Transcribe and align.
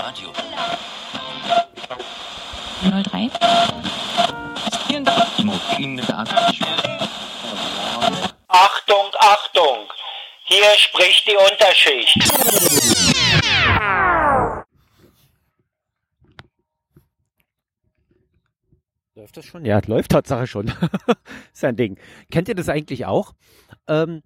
Radio. 0.00 0.32
03. 2.80 3.30
Achtung, 8.48 9.06
Achtung! 9.18 9.92
Hier 10.44 10.64
spricht 10.78 11.26
die 11.26 11.36
Unterschicht. 11.36 12.16
Läuft 19.14 19.36
das 19.36 19.44
schon? 19.44 19.66
Ja, 19.66 19.82
läuft 19.86 20.12
Tatsache 20.12 20.46
schon. 20.46 20.72
ist 21.52 21.62
ein 21.62 21.76
Ding. 21.76 21.98
Kennt 22.30 22.48
ihr 22.48 22.54
das 22.54 22.70
eigentlich 22.70 23.04
auch? 23.04 23.34
Ähm, 23.86 24.22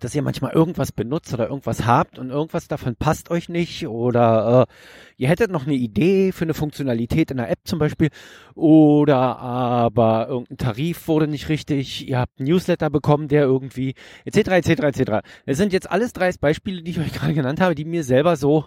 dass 0.00 0.14
ihr 0.14 0.22
manchmal 0.22 0.52
irgendwas 0.52 0.92
benutzt 0.92 1.32
oder 1.32 1.48
irgendwas 1.48 1.86
habt 1.86 2.18
und 2.18 2.30
irgendwas 2.30 2.68
davon 2.68 2.96
passt 2.96 3.30
euch 3.30 3.48
nicht 3.48 3.86
oder 3.86 4.66
äh, 4.68 4.72
ihr 5.16 5.28
hättet 5.28 5.50
noch 5.50 5.66
eine 5.66 5.74
Idee 5.74 6.32
für 6.32 6.44
eine 6.44 6.54
Funktionalität 6.54 7.30
in 7.30 7.38
der 7.38 7.50
App 7.50 7.60
zum 7.64 7.78
Beispiel 7.78 8.10
oder 8.54 9.38
aber 9.38 10.28
irgendein 10.28 10.58
Tarif 10.58 11.08
wurde 11.08 11.26
nicht 11.26 11.48
richtig, 11.48 12.08
ihr 12.08 12.18
habt 12.18 12.38
einen 12.38 12.48
Newsletter 12.48 12.90
bekommen, 12.90 13.28
der 13.28 13.42
irgendwie 13.42 13.94
etc. 14.24 14.48
etc. 14.48 14.68
etc. 14.68 15.12
Das 15.46 15.56
sind 15.56 15.72
jetzt 15.72 15.90
alles 15.90 16.12
drei 16.12 16.30
Beispiele, 16.38 16.82
die 16.82 16.92
ich 16.92 17.00
euch 17.00 17.12
gerade 17.14 17.34
genannt 17.34 17.60
habe, 17.60 17.74
die 17.74 17.84
mir 17.84 18.04
selber 18.04 18.36
so 18.36 18.66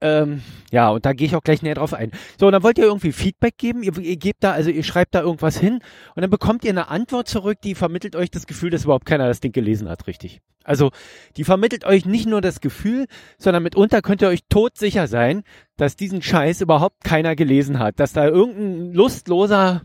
ähm, 0.00 0.42
ja, 0.70 0.90
und 0.90 1.06
da 1.06 1.12
gehe 1.14 1.26
ich 1.26 1.34
auch 1.36 1.42
gleich 1.42 1.62
näher 1.62 1.74
drauf 1.74 1.94
ein. 1.94 2.10
So, 2.38 2.46
und 2.46 2.52
dann 2.52 2.62
wollt 2.62 2.76
ihr 2.78 2.84
irgendwie 2.84 3.12
Feedback 3.12 3.56
geben. 3.56 3.82
Ihr, 3.82 3.96
ihr 3.98 4.16
gebt 4.16 4.44
da, 4.44 4.52
also 4.52 4.70
ihr 4.70 4.82
schreibt 4.82 5.14
da 5.14 5.22
irgendwas 5.22 5.58
hin 5.58 5.80
und 6.14 6.22
dann 6.22 6.30
bekommt 6.30 6.64
ihr 6.64 6.70
eine 6.70 6.88
Antwort 6.88 7.28
zurück, 7.28 7.58
die 7.62 7.74
vermittelt 7.74 8.14
euch 8.14 8.30
das 8.30 8.46
Gefühl, 8.46 8.70
dass 8.70 8.84
überhaupt 8.84 9.06
keiner 9.06 9.26
das 9.26 9.40
Ding 9.40 9.52
gelesen 9.52 9.88
hat, 9.88 10.06
richtig. 10.06 10.40
Also, 10.64 10.90
die 11.36 11.44
vermittelt 11.44 11.84
euch 11.84 12.04
nicht 12.06 12.26
nur 12.26 12.40
das 12.40 12.60
Gefühl, 12.60 13.06
sondern 13.38 13.62
mitunter 13.62 14.02
könnt 14.02 14.20
ihr 14.20 14.28
euch 14.28 14.40
todsicher 14.48 15.06
sein, 15.06 15.44
dass 15.76 15.96
diesen 15.96 16.22
Scheiß 16.22 16.60
überhaupt 16.60 17.04
keiner 17.04 17.36
gelesen 17.36 17.78
hat. 17.78 18.00
Dass 18.00 18.12
da 18.12 18.26
irgendein 18.26 18.92
lustloser 18.92 19.82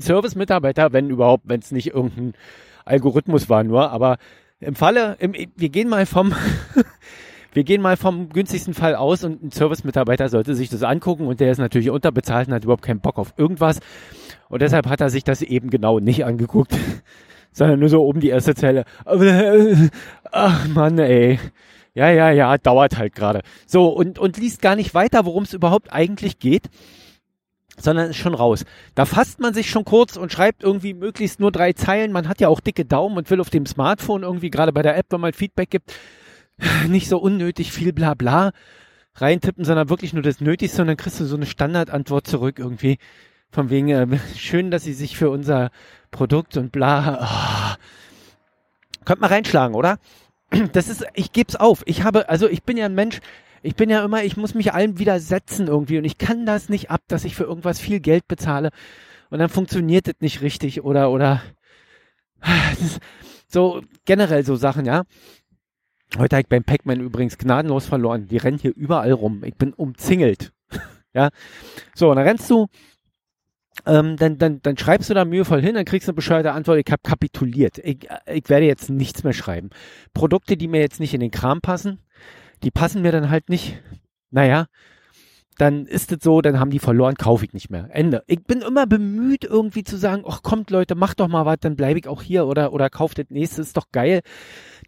Service-Mitarbeiter, 0.00 0.92
wenn 0.92 1.10
überhaupt, 1.10 1.44
wenn 1.46 1.60
es 1.60 1.70
nicht 1.70 1.88
irgendein 1.88 2.32
Algorithmus 2.84 3.48
war 3.48 3.62
nur, 3.62 3.90
aber 3.90 4.16
im 4.62 4.74
Falle, 4.74 5.16
im, 5.18 5.34
wir 5.34 5.68
gehen 5.68 5.88
mal 5.88 6.06
vom 6.06 6.34
wir 7.52 7.64
gehen 7.64 7.82
mal 7.82 7.96
vom 7.96 8.30
günstigsten 8.30 8.74
Fall 8.74 8.94
aus 8.94 9.24
und 9.24 9.42
ein 9.42 9.52
Service-Mitarbeiter 9.52 10.28
sollte 10.28 10.54
sich 10.54 10.70
das 10.70 10.82
angucken 10.82 11.26
und 11.26 11.40
der 11.40 11.52
ist 11.52 11.58
natürlich 11.58 11.90
unterbezahlt 11.90 12.48
und 12.48 12.54
hat 12.54 12.64
überhaupt 12.64 12.84
keinen 12.84 13.00
Bock 13.00 13.18
auf 13.18 13.34
irgendwas. 13.36 13.80
Und 14.48 14.62
deshalb 14.62 14.86
hat 14.86 15.00
er 15.00 15.10
sich 15.10 15.24
das 15.24 15.42
eben 15.42 15.70
genau 15.70 15.98
nicht 15.98 16.24
angeguckt, 16.24 16.76
sondern 17.52 17.80
nur 17.80 17.88
so 17.88 18.02
oben 18.02 18.20
die 18.20 18.30
erste 18.30 18.54
Zelle. 18.54 18.84
Ach 20.32 20.68
Mann, 20.68 20.98
ey. 20.98 21.38
Ja, 21.94 22.10
ja, 22.10 22.30
ja, 22.30 22.56
dauert 22.56 22.96
halt 22.96 23.14
gerade. 23.14 23.42
So, 23.66 23.88
und, 23.88 24.18
und 24.18 24.38
liest 24.38 24.62
gar 24.62 24.76
nicht 24.76 24.94
weiter, 24.94 25.26
worum 25.26 25.42
es 25.42 25.52
überhaupt 25.52 25.92
eigentlich 25.92 26.38
geht 26.38 26.70
sondern 27.78 28.10
ist 28.10 28.16
schon 28.16 28.34
raus. 28.34 28.64
Da 28.94 29.06
fasst 29.06 29.40
man 29.40 29.54
sich 29.54 29.70
schon 29.70 29.84
kurz 29.84 30.16
und 30.16 30.30
schreibt 30.30 30.62
irgendwie 30.62 30.94
möglichst 30.94 31.40
nur 31.40 31.50
drei 31.50 31.72
Zeilen. 31.72 32.12
Man 32.12 32.28
hat 32.28 32.40
ja 32.40 32.48
auch 32.48 32.60
dicke 32.60 32.84
Daumen 32.84 33.16
und 33.16 33.30
will 33.30 33.40
auf 33.40 33.50
dem 33.50 33.66
Smartphone 33.66 34.22
irgendwie, 34.22 34.50
gerade 34.50 34.72
bei 34.72 34.82
der 34.82 34.96
App, 34.96 35.06
wenn 35.10 35.20
man 35.20 35.32
Feedback 35.32 35.70
gibt, 35.70 35.94
nicht 36.88 37.08
so 37.08 37.18
unnötig 37.18 37.72
viel 37.72 37.92
Blabla 37.92 38.52
reintippen, 39.14 39.64
sondern 39.64 39.90
wirklich 39.90 40.12
nur 40.12 40.22
das 40.22 40.40
Nötigste 40.40 40.82
und 40.82 40.88
dann 40.88 40.96
kriegst 40.96 41.20
du 41.20 41.24
so 41.24 41.36
eine 41.36 41.46
Standardantwort 41.46 42.26
zurück 42.26 42.58
irgendwie. 42.58 42.98
Von 43.50 43.68
wegen, 43.70 43.88
äh, 43.90 44.18
schön, 44.36 44.70
dass 44.70 44.84
sie 44.84 44.94
sich 44.94 45.16
für 45.16 45.30
unser 45.30 45.70
Produkt 46.10 46.56
und 46.56 46.72
bla. 46.72 47.76
Oh. 47.78 49.02
Könnt 49.04 49.20
mal 49.20 49.28
reinschlagen, 49.28 49.74
oder? 49.74 49.98
Das 50.72 50.88
ist, 50.88 51.04
ich 51.14 51.32
geb's 51.32 51.56
auf. 51.56 51.82
Ich 51.86 52.04
habe, 52.04 52.28
also 52.28 52.46
ich 52.48 52.62
bin 52.62 52.76
ja 52.76 52.84
ein 52.84 52.94
Mensch, 52.94 53.20
ich 53.62 53.74
bin 53.74 53.88
ja 53.88 54.04
immer, 54.04 54.22
ich 54.24 54.36
muss 54.36 54.54
mich 54.54 54.74
allem 54.74 54.98
widersetzen 54.98 55.66
irgendwie 55.66 55.96
und 55.98 56.04
ich 56.04 56.18
kann 56.18 56.44
das 56.44 56.68
nicht 56.68 56.90
ab, 56.90 57.00
dass 57.08 57.24
ich 57.24 57.34
für 57.34 57.44
irgendwas 57.44 57.80
viel 57.80 58.00
Geld 58.00 58.28
bezahle 58.28 58.70
und 59.30 59.38
dann 59.38 59.48
funktioniert 59.48 60.08
es 60.08 60.14
nicht 60.20 60.42
richtig 60.42 60.82
oder, 60.82 61.10
oder, 61.10 61.42
so 63.48 63.82
generell 64.04 64.44
so 64.44 64.56
Sachen, 64.56 64.84
ja. 64.84 65.04
Heute 66.18 66.36
habe 66.36 66.42
ich 66.42 66.48
beim 66.48 66.64
Pac-Man 66.64 67.00
übrigens 67.00 67.38
gnadenlos 67.38 67.86
verloren. 67.86 68.26
Die 68.28 68.36
rennen 68.36 68.58
hier 68.58 68.74
überall 68.76 69.12
rum. 69.12 69.44
Ich 69.44 69.54
bin 69.54 69.72
umzingelt. 69.72 70.52
ja. 71.14 71.30
So, 71.94 72.10
und 72.10 72.16
dann 72.16 72.26
rennst 72.26 72.50
du, 72.50 72.66
ähm, 73.86 74.16
dann, 74.16 74.36
dann, 74.36 74.60
dann 74.62 74.76
schreibst 74.76 75.08
du 75.08 75.14
da 75.14 75.24
mühevoll 75.24 75.62
hin, 75.62 75.74
dann 75.74 75.86
kriegst 75.86 76.06
du 76.06 76.10
eine 76.10 76.16
bescheuerte 76.16 76.52
Antwort, 76.52 76.78
ich 76.78 76.92
habe 76.92 77.02
kapituliert. 77.02 77.78
Ich, 77.78 78.08
ich 78.26 78.48
werde 78.48 78.66
jetzt 78.66 78.90
nichts 78.90 79.24
mehr 79.24 79.32
schreiben. 79.32 79.70
Produkte, 80.12 80.56
die 80.58 80.68
mir 80.68 80.80
jetzt 80.80 81.00
nicht 81.00 81.14
in 81.14 81.20
den 81.20 81.30
Kram 81.30 81.62
passen, 81.62 81.98
die 82.62 82.70
passen 82.70 83.02
mir 83.02 83.12
dann 83.12 83.30
halt 83.30 83.48
nicht. 83.48 83.82
Naja, 84.30 84.66
dann 85.58 85.86
ist 85.86 86.12
es 86.12 86.18
so, 86.22 86.40
dann 86.42 86.60
haben 86.60 86.70
die 86.70 86.78
verloren, 86.78 87.14
kaufe 87.14 87.44
ich 87.44 87.52
nicht 87.52 87.70
mehr. 87.70 87.88
Ende. 87.90 88.22
Ich 88.26 88.44
bin 88.44 88.60
immer 88.60 88.86
bemüht, 88.86 89.44
irgendwie 89.44 89.84
zu 89.84 89.96
sagen, 89.96 90.24
ach 90.26 90.42
kommt 90.42 90.70
Leute, 90.70 90.94
macht 90.94 91.20
doch 91.20 91.28
mal 91.28 91.46
was, 91.46 91.58
dann 91.60 91.76
bleibe 91.76 91.98
ich 91.98 92.08
auch 92.08 92.22
hier 92.22 92.46
oder, 92.46 92.72
oder 92.72 92.90
kauft 92.90 93.18
das 93.18 93.26
nächste, 93.30 93.62
ist 93.62 93.76
doch 93.76 93.90
geil. 93.92 94.20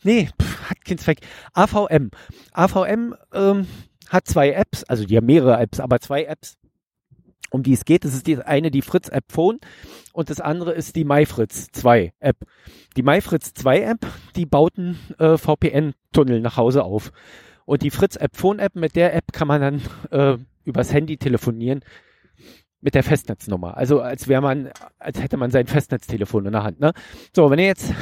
Nee, 0.04 0.28
pff, 0.40 0.70
hat 0.70 0.84
keinen 0.84 0.98
Zweck. 0.98 1.20
AVM. 1.52 2.10
AVM 2.52 3.14
ähm, 3.32 3.66
hat 4.08 4.26
zwei 4.26 4.50
Apps, 4.52 4.84
also 4.84 5.04
die 5.04 5.16
haben 5.16 5.26
mehrere 5.26 5.58
Apps, 5.58 5.80
aber 5.80 6.00
zwei 6.00 6.24
Apps, 6.24 6.56
um 7.50 7.62
die 7.62 7.72
es 7.72 7.84
geht. 7.84 8.04
Das 8.04 8.14
ist 8.14 8.26
die 8.26 8.38
eine, 8.38 8.70
die 8.70 8.82
Fritz 8.82 9.08
App 9.08 9.32
Phone 9.32 9.58
und 10.12 10.30
das 10.30 10.40
andere 10.40 10.72
ist 10.72 10.96
die 10.96 11.04
MyFritz 11.04 11.68
2 11.72 12.12
App. 12.20 12.36
Die 12.96 13.02
MyFritz 13.02 13.54
2 13.54 13.80
App, 13.80 14.06
die 14.36 14.46
baut 14.46 14.78
einen 14.78 14.98
äh, 15.18 15.38
VPN-Tunnel 15.38 16.40
nach 16.40 16.56
Hause 16.56 16.84
auf. 16.84 17.12
Und 17.64 17.82
die 17.82 17.90
Fritz 17.90 18.16
App 18.16 18.36
Phone 18.36 18.58
App, 18.58 18.76
mit 18.76 18.94
der 18.96 19.14
App 19.14 19.32
kann 19.32 19.48
man 19.48 19.60
dann 19.60 19.82
äh, 20.10 20.38
übers 20.64 20.92
Handy 20.92 21.16
telefonieren 21.16 21.80
mit 22.80 22.94
der 22.94 23.02
Festnetznummer. 23.02 23.78
Also 23.78 24.00
als 24.00 24.28
wäre 24.28 24.42
man, 24.42 24.70
als 24.98 25.20
hätte 25.20 25.38
man 25.38 25.50
sein 25.50 25.66
Festnetztelefon 25.66 26.44
in 26.44 26.52
der 26.52 26.64
Hand. 26.64 26.80
Ne? 26.80 26.92
So, 27.34 27.50
wenn 27.50 27.58
ihr 27.58 27.66
jetzt, 27.66 27.94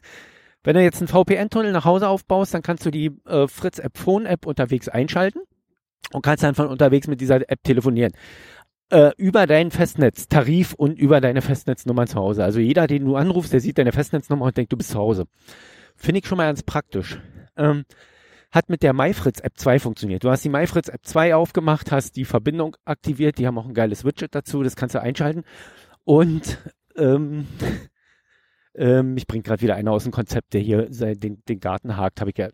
wenn 0.64 0.74
du 0.74 0.82
jetzt 0.82 0.98
einen 0.98 1.08
VPN-Tunnel 1.08 1.72
nach 1.72 1.84
Hause 1.84 2.08
aufbaust, 2.08 2.54
dann 2.54 2.62
kannst 2.62 2.86
du 2.86 2.90
die 2.90 3.10
äh, 3.26 3.48
Fritz 3.48 3.78
App 3.78 3.98
Phone 3.98 4.26
App 4.26 4.46
unterwegs 4.46 4.88
einschalten 4.88 5.40
und 6.12 6.22
kannst 6.22 6.44
dann 6.44 6.54
von 6.54 6.68
unterwegs 6.68 7.08
mit 7.08 7.20
dieser 7.20 7.36
App 7.48 7.62
telefonieren. 7.64 8.12
Äh, 8.90 9.12
über 9.16 9.46
deinen 9.46 9.70
Festnetztarif 9.70 10.74
und 10.74 10.98
über 10.98 11.20
deine 11.20 11.40
Festnetznummer 11.40 12.06
zu 12.06 12.16
Hause. 12.16 12.44
Also 12.44 12.60
jeder, 12.60 12.86
den 12.86 13.06
du 13.06 13.16
anrufst, 13.16 13.52
der 13.52 13.60
sieht 13.60 13.78
deine 13.78 13.92
Festnetznummer 13.92 14.44
und 14.44 14.56
denkt, 14.56 14.72
du 14.72 14.76
bist 14.76 14.90
zu 14.90 14.98
Hause. 14.98 15.24
Finde 15.96 16.20
ich 16.20 16.26
schon 16.26 16.36
mal 16.36 16.46
ganz 16.46 16.62
praktisch. 16.62 17.18
Ähm, 17.56 17.84
hat 18.50 18.68
mit 18.68 18.82
der 18.82 18.92
MyFritz 18.92 19.40
App 19.40 19.54
2 19.56 19.78
funktioniert. 19.78 20.24
Du 20.24 20.30
hast 20.30 20.44
die 20.44 20.50
MyFritz 20.50 20.88
App 20.88 21.00
2 21.04 21.34
aufgemacht, 21.34 21.90
hast 21.90 22.16
die 22.16 22.26
Verbindung 22.26 22.76
aktiviert, 22.84 23.38
die 23.38 23.46
haben 23.46 23.58
auch 23.58 23.66
ein 23.66 23.72
geiles 23.72 24.04
Widget 24.04 24.34
dazu, 24.34 24.62
das 24.62 24.76
kannst 24.76 24.94
du 24.94 25.00
einschalten. 25.00 25.44
Und 26.04 26.58
ähm, 26.96 27.46
ähm, 28.74 29.16
ich 29.16 29.26
bringe 29.26 29.42
gerade 29.42 29.62
wieder 29.62 29.74
einer 29.76 29.92
aus 29.92 30.04
dem 30.04 30.12
Konzept, 30.12 30.54
der 30.54 30.60
hier 30.60 30.88
den, 30.88 31.42
den 31.44 31.60
Garten 31.60 31.96
hakt, 31.96 32.20
habe 32.20 32.30
ich 32.30 32.38
ja. 32.38 32.48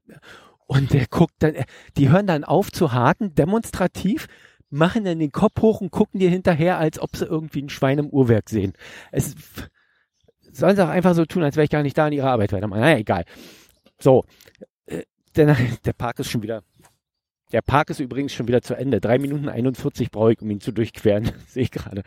Und 0.67 0.93
der 0.93 1.07
guckt 1.07 1.35
dann, 1.39 1.55
die 1.97 2.11
hören 2.11 2.27
dann 2.27 2.45
auf 2.45 2.71
zu 2.71 2.93
haken, 2.93 3.35
demonstrativ, 3.35 4.27
machen 4.71 5.05
dann 5.05 5.19
den 5.19 5.33
Kopf 5.33 5.63
hoch 5.63 5.81
und 5.81 5.91
gucken 5.91 6.21
dir 6.21 6.29
hinterher, 6.29 6.79
als 6.79 6.99
ob 6.99 7.17
sie 7.17 7.25
irgendwie 7.25 7.63
ein 7.63 7.71
Schwein 7.71 7.99
im 7.99 8.11
Uhrwerk 8.11 8.51
sehen. 8.51 8.75
Es 9.11 9.35
sollen 10.53 10.77
sie 10.77 10.85
auch 10.85 10.91
einfach 10.91 11.15
so 11.15 11.25
tun, 11.25 11.43
als 11.43 11.57
wäre 11.57 11.65
ich 11.65 11.71
gar 11.71 11.83
nicht 11.83 11.97
da 11.97 12.07
in 12.07 12.13
ihrer 12.13 12.31
Arbeit 12.31 12.53
weitermachen. 12.53 12.81
Naja, 12.81 12.99
egal. 12.99 13.25
So, 13.99 14.25
der, 15.39 15.57
der 15.85 15.93
Park 15.93 16.19
ist 16.19 16.31
schon 16.31 16.43
wieder. 16.43 16.63
Der 17.53 17.63
Park 17.63 17.89
ist 17.89 18.01
übrigens 18.01 18.35
schon 18.35 18.47
wieder 18.47 18.61
zu 18.61 18.75
Ende. 18.75 19.01
Drei 19.01 19.19
Minuten 19.19 19.49
41 19.49 20.11
brauche 20.11 20.33
ich, 20.33 20.43
um 20.43 20.51
ihn 20.51 20.61
zu 20.61 20.73
durchqueren. 20.73 21.31
Sehe 21.47 21.63
ich 21.63 21.71
gerade. 21.71 22.03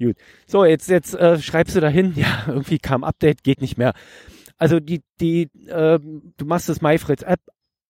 Gut. 0.00 0.16
So, 0.46 0.64
jetzt, 0.64 0.88
jetzt 0.88 1.14
äh, 1.14 1.38
schreibst 1.38 1.76
du 1.76 1.80
dahin, 1.80 2.14
ja, 2.16 2.44
irgendwie 2.46 2.78
kam 2.78 3.04
Update, 3.04 3.44
geht 3.44 3.60
nicht 3.60 3.76
mehr. 3.76 3.92
Also 4.56 4.80
die, 4.80 5.02
die, 5.20 5.50
äh, 5.68 5.98
du 5.98 6.44
machst 6.44 6.68
das 6.68 6.80
MyFritz 6.80 7.22
App 7.22 7.40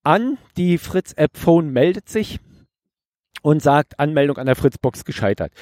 an, 0.03 0.39
die 0.57 0.79
Fritz 0.79 1.13
App 1.13 1.37
Phone 1.37 1.71
meldet 1.71 2.09
sich 2.09 2.41
und 3.43 3.63
sagt, 3.63 3.99
Anmeldung 3.99 4.39
an 4.39 4.47
der 4.47 4.57
Fritzbox 4.57 5.05
gescheitert. 5.05 5.53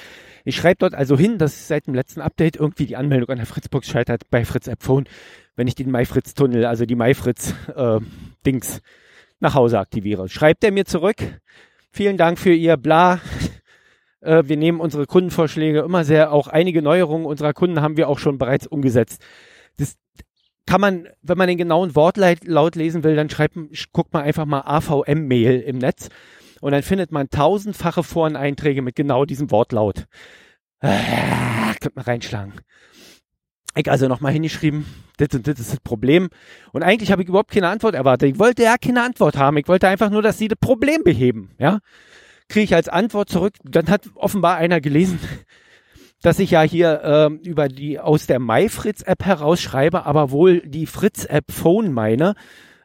Ich 0.43 0.55
schreibe 0.55 0.77
dort 0.79 0.95
also 0.95 1.17
hin, 1.17 1.37
dass 1.37 1.67
seit 1.67 1.87
dem 1.87 1.93
letzten 1.93 2.21
Update 2.21 2.57
irgendwie 2.57 2.85
die 2.85 2.95
Anmeldung 2.95 3.29
an 3.29 3.37
der 3.37 3.45
Fritzbox 3.45 3.87
scheitert 3.87 4.23
bei 4.29 4.43
Fritz 4.43 4.67
App 4.67 4.83
Phone, 4.83 5.05
wenn 5.55 5.67
ich 5.67 5.75
den 5.75 5.91
MyFritz 5.91 6.33
Tunnel, 6.33 6.65
also 6.65 6.85
die 6.85 6.95
MyFritz 6.95 7.53
äh, 7.75 7.99
Dings 8.45 8.81
nach 9.39 9.53
Hause 9.53 9.79
aktiviere. 9.79 10.29
Schreibt 10.29 10.63
er 10.63 10.71
mir 10.71 10.85
zurück. 10.85 11.17
Vielen 11.91 12.17
Dank 12.17 12.39
für 12.39 12.53
Ihr 12.53 12.77
Bla. 12.77 13.19
Äh, 14.21 14.43
wir 14.45 14.57
nehmen 14.57 14.79
unsere 14.79 15.05
Kundenvorschläge 15.05 15.79
immer 15.79 16.03
sehr, 16.03 16.31
auch 16.31 16.47
einige 16.47 16.81
Neuerungen 16.81 17.25
unserer 17.25 17.53
Kunden 17.53 17.81
haben 17.81 17.97
wir 17.97 18.09
auch 18.09 18.19
schon 18.19 18.37
bereits 18.37 18.67
umgesetzt. 18.67 19.21
Das 19.77 19.97
kann 20.65 20.81
man, 20.81 21.07
wenn 21.21 21.37
man 21.37 21.47
den 21.47 21.57
genauen 21.57 21.95
Wortlaut 21.95 22.75
lesen 22.75 23.03
will, 23.03 23.15
dann 23.15 23.29
schreibt, 23.29 23.57
guckt 23.91 24.13
man 24.13 24.23
einfach 24.23 24.45
mal 24.45 24.61
AVM-Mail 24.61 25.61
im 25.61 25.79
Netz 25.79 26.09
und 26.61 26.73
dann 26.73 26.83
findet 26.83 27.11
man 27.11 27.29
tausendfache 27.29 28.03
Foreneinträge 28.03 28.81
mit 28.81 28.95
genau 28.95 29.25
diesem 29.25 29.51
Wortlaut. 29.51 30.05
Äh, 30.81 30.97
könnt 31.81 31.95
man 31.95 32.05
reinschlagen. 32.05 32.53
Ich 33.75 33.89
also 33.89 34.07
nochmal 34.07 34.33
hingeschrieben, 34.33 34.85
das 35.17 35.29
und 35.33 35.47
das 35.47 35.59
ist 35.59 35.73
das 35.73 35.79
Problem. 35.79 36.29
Und 36.71 36.83
eigentlich 36.83 37.11
habe 37.11 37.21
ich 37.21 37.29
überhaupt 37.29 37.51
keine 37.51 37.69
Antwort 37.69 37.95
erwartet. 37.95 38.29
Ich 38.29 38.39
wollte 38.39 38.63
ja 38.63 38.75
keine 38.77 39.03
Antwort 39.03 39.37
haben. 39.37 39.57
Ich 39.57 39.67
wollte 39.67 39.87
einfach 39.87 40.09
nur, 40.09 40.21
dass 40.21 40.37
sie 40.37 40.47
das 40.47 40.59
Problem 40.59 41.03
beheben. 41.03 41.51
Ja, 41.59 41.79
kriege 42.49 42.65
ich 42.65 42.75
als 42.75 42.89
Antwort 42.89 43.29
zurück, 43.29 43.53
dann 43.63 43.87
hat 43.87 44.09
offenbar 44.15 44.57
einer 44.57 44.81
gelesen, 44.81 45.19
dass 46.21 46.39
ich 46.39 46.51
ja 46.51 46.61
hier 46.61 47.01
ähm, 47.03 47.39
über 47.45 47.69
die 47.69 47.99
aus 47.99 48.27
der 48.27 48.39
MyFritz-App 48.39 49.23
herausschreibe, 49.23 50.05
aber 50.05 50.31
wohl 50.31 50.59
die 50.61 50.85
Fritz-App 50.85 51.51
Phone 51.51 51.93
meine, 51.93 52.35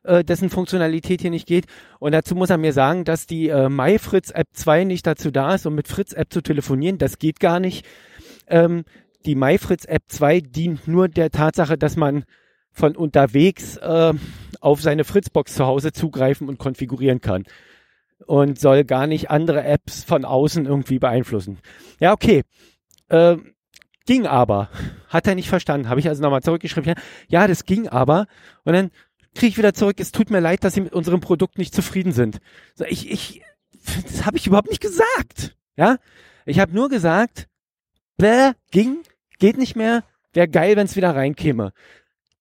äh, 0.05 0.23
dessen 0.23 0.51
Funktionalität 0.51 1.23
hier 1.23 1.31
nicht 1.31 1.49
geht. 1.49 1.65
Und 1.99 2.13
dazu 2.13 2.37
muss 2.37 2.51
er 2.51 2.59
mir 2.59 2.73
sagen, 2.73 3.05
dass 3.05 3.27
die 3.27 3.49
äh, 3.49 3.69
MyFritz-App 3.69 4.49
2 4.53 4.85
nicht 4.85 5.07
dazu 5.07 5.33
da 5.33 5.55
ist, 5.55 5.67
um 5.67 5.75
mit 5.75 5.89
Fritz-App 5.89 6.33
zu 6.33 6.43
telefonieren. 6.43 6.99
Das 6.99 7.19
geht 7.19 7.41
gar 7.41 7.59
nicht. 7.59 7.85
Ähm, 8.47 8.85
die 9.27 9.35
MyFritz-App 9.35 10.03
2 10.09 10.41
dient 10.41 10.87
nur 10.87 11.09
der 11.09 11.31
Tatsache, 11.31 11.79
dass 11.79 11.97
man 11.97 12.25
von 12.71 12.97
unterwegs 12.97 13.79
äh, 13.79 14.13
auf 14.61 14.83
seine 14.83 15.05
Fritzbox 15.05 15.55
zu 15.55 15.65
Hause 15.65 15.93
zugreifen 15.93 16.49
und 16.49 16.59
konfigurieren 16.59 17.21
kann. 17.21 17.45
Und 18.27 18.59
soll 18.59 18.85
gar 18.85 19.07
nicht 19.07 19.31
andere 19.31 19.65
Apps 19.65 20.05
von 20.05 20.25
außen 20.25 20.67
irgendwie 20.67 20.99
beeinflussen. 20.99 21.59
Ja, 22.01 22.13
okay. 22.13 22.43
Äh, 23.09 23.37
ging 24.07 24.27
aber. 24.27 24.71
Hat 25.09 25.27
er 25.27 25.35
nicht 25.35 25.49
verstanden. 25.49 25.89
Habe 25.89 26.01
ich 26.01 26.09
also 26.09 26.23
nochmal 26.23 26.43
zurückgeschrieben. 26.43 26.95
Ja, 27.29 27.47
das 27.47 27.65
ging 27.65 27.89
aber. 27.89 28.27
Und 28.65 28.73
dann 28.73 28.91
kriege 29.35 29.49
ich 29.49 29.59
wieder 29.59 29.75
zurück, 29.75 29.97
es 29.99 30.13
tut 30.13 30.31
mir 30.31 30.41
leid, 30.41 30.65
dass 30.65 30.75
Sie 30.75 30.81
mit 30.81 30.93
unserem 30.93 31.21
Produkt 31.21 31.59
nicht 31.59 31.75
zufrieden 31.75 32.13
sind. 32.13 32.39
So, 32.75 32.85
ich, 32.85 33.11
ich, 33.11 33.43
das 34.05 34.25
habe 34.25 34.37
ich 34.37 34.47
überhaupt 34.47 34.71
nicht 34.71 34.81
gesagt. 34.81 35.57
Ja, 35.77 35.99
ich 36.47 36.61
habe 36.61 36.75
nur 36.75 36.89
gesagt, 36.89 37.49
bäh, 38.17 38.53
ging, 38.71 38.99
geht 39.39 39.59
nicht 39.59 39.77
mehr, 39.77 40.05
wäre 40.33 40.49
geil, 40.49 40.77
wenn 40.77 40.87
es 40.87 40.97
wieder 40.97 41.15
reinkäme. 41.15 41.73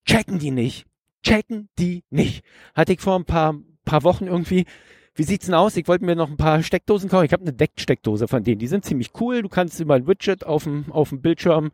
Checken 0.06 0.38
die 0.38 0.50
nicht. 0.50 0.86
Checken 1.22 1.68
die 1.78 2.04
nicht. 2.10 2.44
Hatte 2.74 2.92
ich 2.92 3.00
vor 3.00 3.18
ein 3.18 3.24
paar, 3.24 3.54
paar 3.84 4.02
Wochen 4.02 4.26
irgendwie, 4.26 4.66
wie 5.14 5.22
sieht's 5.22 5.46
denn 5.46 5.54
aus? 5.54 5.76
Ich 5.76 5.86
wollte 5.86 6.04
mir 6.04 6.16
noch 6.16 6.28
ein 6.28 6.36
paar 6.36 6.62
Steckdosen 6.62 7.08
kaufen. 7.08 7.24
Ich 7.24 7.32
habe 7.32 7.42
eine 7.42 7.52
Decksteckdose 7.52 8.26
von 8.26 8.42
denen. 8.42 8.58
Die 8.58 8.66
sind 8.66 8.84
ziemlich 8.84 9.10
cool. 9.20 9.42
Du 9.42 9.48
kannst 9.48 9.78
über 9.80 9.94
ein 9.94 10.06
Widget 10.06 10.44
auf 10.44 10.64
dem, 10.64 10.90
auf 10.90 11.10
dem 11.10 11.20
Bildschirm 11.20 11.70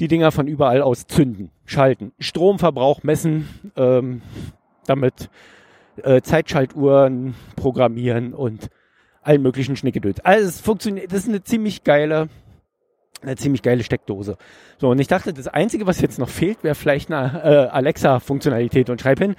die 0.00 0.08
Dinger 0.08 0.32
von 0.32 0.46
überall 0.46 0.82
aus 0.82 1.06
zünden, 1.06 1.50
schalten, 1.64 2.12
Stromverbrauch 2.18 3.02
messen, 3.02 3.48
ähm, 3.76 4.22
damit 4.86 5.30
äh, 6.02 6.20
Zeitschaltuhren 6.20 7.34
programmieren 7.56 8.34
und 8.34 8.70
allen 9.22 9.42
möglichen 9.42 9.76
Schnickedöd. 9.76 10.26
Also 10.26 10.48
es 10.48 10.60
funktioniert, 10.60 11.12
das 11.12 11.20
ist 11.20 11.28
eine 11.28 11.44
ziemlich 11.44 11.84
geile, 11.84 12.28
eine 13.22 13.36
ziemlich 13.36 13.62
geile 13.62 13.84
Steckdose. 13.84 14.36
So, 14.78 14.90
und 14.90 14.98
ich 14.98 15.06
dachte, 15.06 15.32
das 15.32 15.48
Einzige, 15.48 15.86
was 15.86 16.00
jetzt 16.00 16.18
noch 16.18 16.28
fehlt, 16.28 16.62
wäre 16.64 16.74
vielleicht 16.74 17.10
eine 17.10 17.42
äh, 17.42 17.68
Alexa-Funktionalität 17.68 18.90
und 18.90 19.00
schreib 19.00 19.20
hin, 19.20 19.36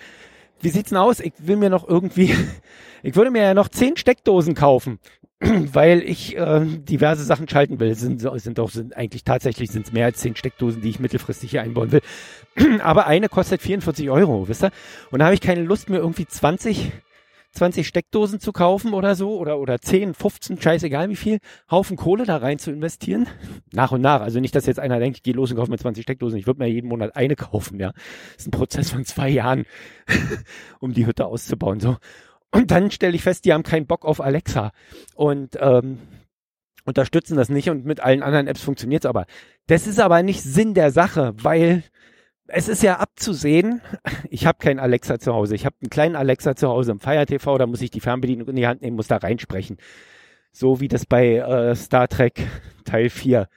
wie 0.62 0.69
sieht's 0.69 0.90
denn 0.90 0.98
aus? 0.98 1.19
Ich 1.19 1.34
will 1.40 1.57
mir 1.57 1.69
noch 1.69 1.88
irgendwie, 1.88 2.36
ich 3.04 3.16
würde 3.16 3.31
mir 3.31 3.44
ja 3.44 3.54
noch 3.54 3.69
zehn 3.69 3.98
Steckdosen 3.98 4.56
kaufen. 4.56 5.00
weil 5.74 6.02
ich 6.02 6.38
äh, 6.38 6.66
diverse 6.66 7.24
Sachen 7.24 7.48
schalten 7.48 7.80
will. 7.80 7.94
Sind, 7.96 8.22
sind 8.22 8.57
doch 8.57 8.69
sind 8.69 8.96
eigentlich 8.96 9.24
tatsächlich 9.24 9.69
sind 9.69 9.86
es 9.86 9.94
mehr 9.94 10.06
als 10.06 10.19
zehn 10.19 10.36
Steckdosen, 10.36 10.81
die 10.81 10.90
ich 10.90 11.00
mittelfristig 11.00 11.52
hier 11.52 11.62
einbauen 11.62 11.92
will. 11.92 12.02
Aber 12.81 13.07
eine 13.07 13.28
kostet 13.28 13.62
44 13.62 14.10
Euro, 14.10 14.48
wisst 14.48 14.63
ihr? 14.63 14.72
Und 15.12 15.19
da 15.19 15.25
habe 15.25 15.36
ich 15.36 15.42
keine 15.42 15.63
Lust 15.63 15.90
mehr 15.90 16.00
irgendwie 16.00 16.25
20 16.25 16.92
20 17.56 17.88
Steckdosen 17.88 18.40
zu 18.40 18.52
kaufen 18.52 18.94
oder 18.94 19.16
so 19.16 19.38
oder 19.38 19.60
oder 19.60 19.80
10, 19.80 20.13
15, 20.13 20.62
scheißegal 20.62 21.10
wie 21.10 21.16
viel, 21.16 21.40
Haufen 21.72 21.98
Kohle 21.98 22.25
da 22.25 22.38
rein 22.38 22.60
zu 22.60 22.72
investieren. 22.72 23.28
Nach 23.72 23.92
und 23.92 24.02
nach. 24.02 24.22
Also 24.22 24.40
nicht, 24.40 24.56
dass 24.56 24.66
jetzt 24.66 24.80
einer 24.80 25.00
denkt, 25.00 25.18
ich 25.18 25.24
gehe 25.24 25.34
los 25.34 25.52
und 25.52 25.57
kaufe 25.57 25.72
mir 25.72 25.78
20 25.78 26.04
Steckdosen. 26.04 26.38
Ich 26.38 26.48
würde 26.48 26.63
mir 26.63 26.69
jeden 26.69 26.88
Monat 26.88 27.16
eine 27.16 27.36
kaufen, 27.36 27.80
ja. 27.80 27.92
Das 27.92 28.46
ist 28.46 28.48
ein 28.48 28.52
Prozess 28.52 28.92
von 28.92 29.06
zwei 29.06 29.30
Jahren, 29.30 29.66
um 30.80 30.94
die 30.94 31.06
Hütte 31.06 31.25
auszubauen. 31.25 31.80
So. 31.80 31.98
Und 32.52 32.72
dann 32.72 32.92
stelle 32.92 33.16
ich 33.16 33.24
fest, 33.24 33.46
die 33.46 33.54
haben 33.54 33.63
keinen 33.63 33.88
Bock 33.88 34.06
auf 34.06 34.22
Alexa 34.22 34.72
und 35.16 35.57
ähm, 35.60 36.00
unterstützen 36.86 37.36
das 37.36 37.50
nicht 37.50 37.69
und 37.69 37.86
mit 37.86 38.00
allen 38.00 38.24
anderen 38.24 38.48
Apps 38.48 38.62
funktioniert 38.62 39.04
es 39.04 39.10
aber. 39.10 39.25
Das 39.68 39.88
ist 39.88 40.00
aber 40.00 40.24
nicht 40.24 40.42
Sinn 40.42 40.74
der 40.74 40.92
Sache, 40.92 41.34
weil 41.38 41.84
es 42.47 42.68
ist 42.68 42.83
ja 42.83 42.97
abzusehen, 42.97 43.81
ich 44.30 44.45
habe 44.45 44.59
keinen 44.59 44.80
Alexa 44.80 45.19
zu 45.19 45.33
Hause. 45.33 45.56
Ich 45.56 45.65
habe 45.65 45.75
einen 45.81 45.89
kleinen 45.89 46.15
Alexa 46.15 46.56
zu 46.56 46.68
Hause 46.68 46.92
im 46.92 47.00
Fire 47.00 47.25
TV, 47.25 47.57
da 47.57 47.65
muss 47.68 47.81
ich 47.81 47.92
die 47.92 48.00
Fernbedienung 48.00 48.47
in 48.50 48.56
die 48.56 48.68
Hand 48.68 48.81
nehmen, 48.81 48.95
muss 48.95 49.07
da 49.07 49.18
reinsprechen. 49.18 49.77
So 50.51 50.80
wie 50.80 50.88
das 50.88 51.06
bei 51.06 51.38
äh, 51.38 51.75
Star 51.75 52.07
Trek 52.07 52.47
Teil 52.86 53.09
4 53.09 53.50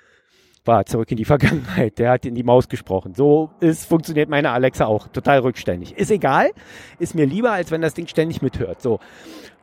war, 0.67 0.87
zurück 0.87 1.11
in 1.11 1.17
die 1.17 1.25
Vergangenheit. 1.25 1.99
Der 1.99 2.11
hat 2.11 2.27
in 2.27 2.35
die 2.35 2.43
Maus 2.43 2.69
gesprochen. 2.69 3.15
So 3.15 3.51
ist, 3.61 3.87
funktioniert 3.87 4.29
meine 4.29 4.51
Alexa 4.51 4.87
auch. 4.87 5.09
Total 5.09 5.41
rückständig. 5.41 5.97
Ist 5.97 6.11
egal. 6.11 6.51
Ist 6.99 7.15
mir 7.15 7.27
lieber, 7.27 7.53
als 7.53 7.71
wenn 7.71 7.81
das 7.81 7.95
Ding 7.95 8.07
ständig 8.07 8.43
mithört. 8.43 8.83
So. 8.83 9.01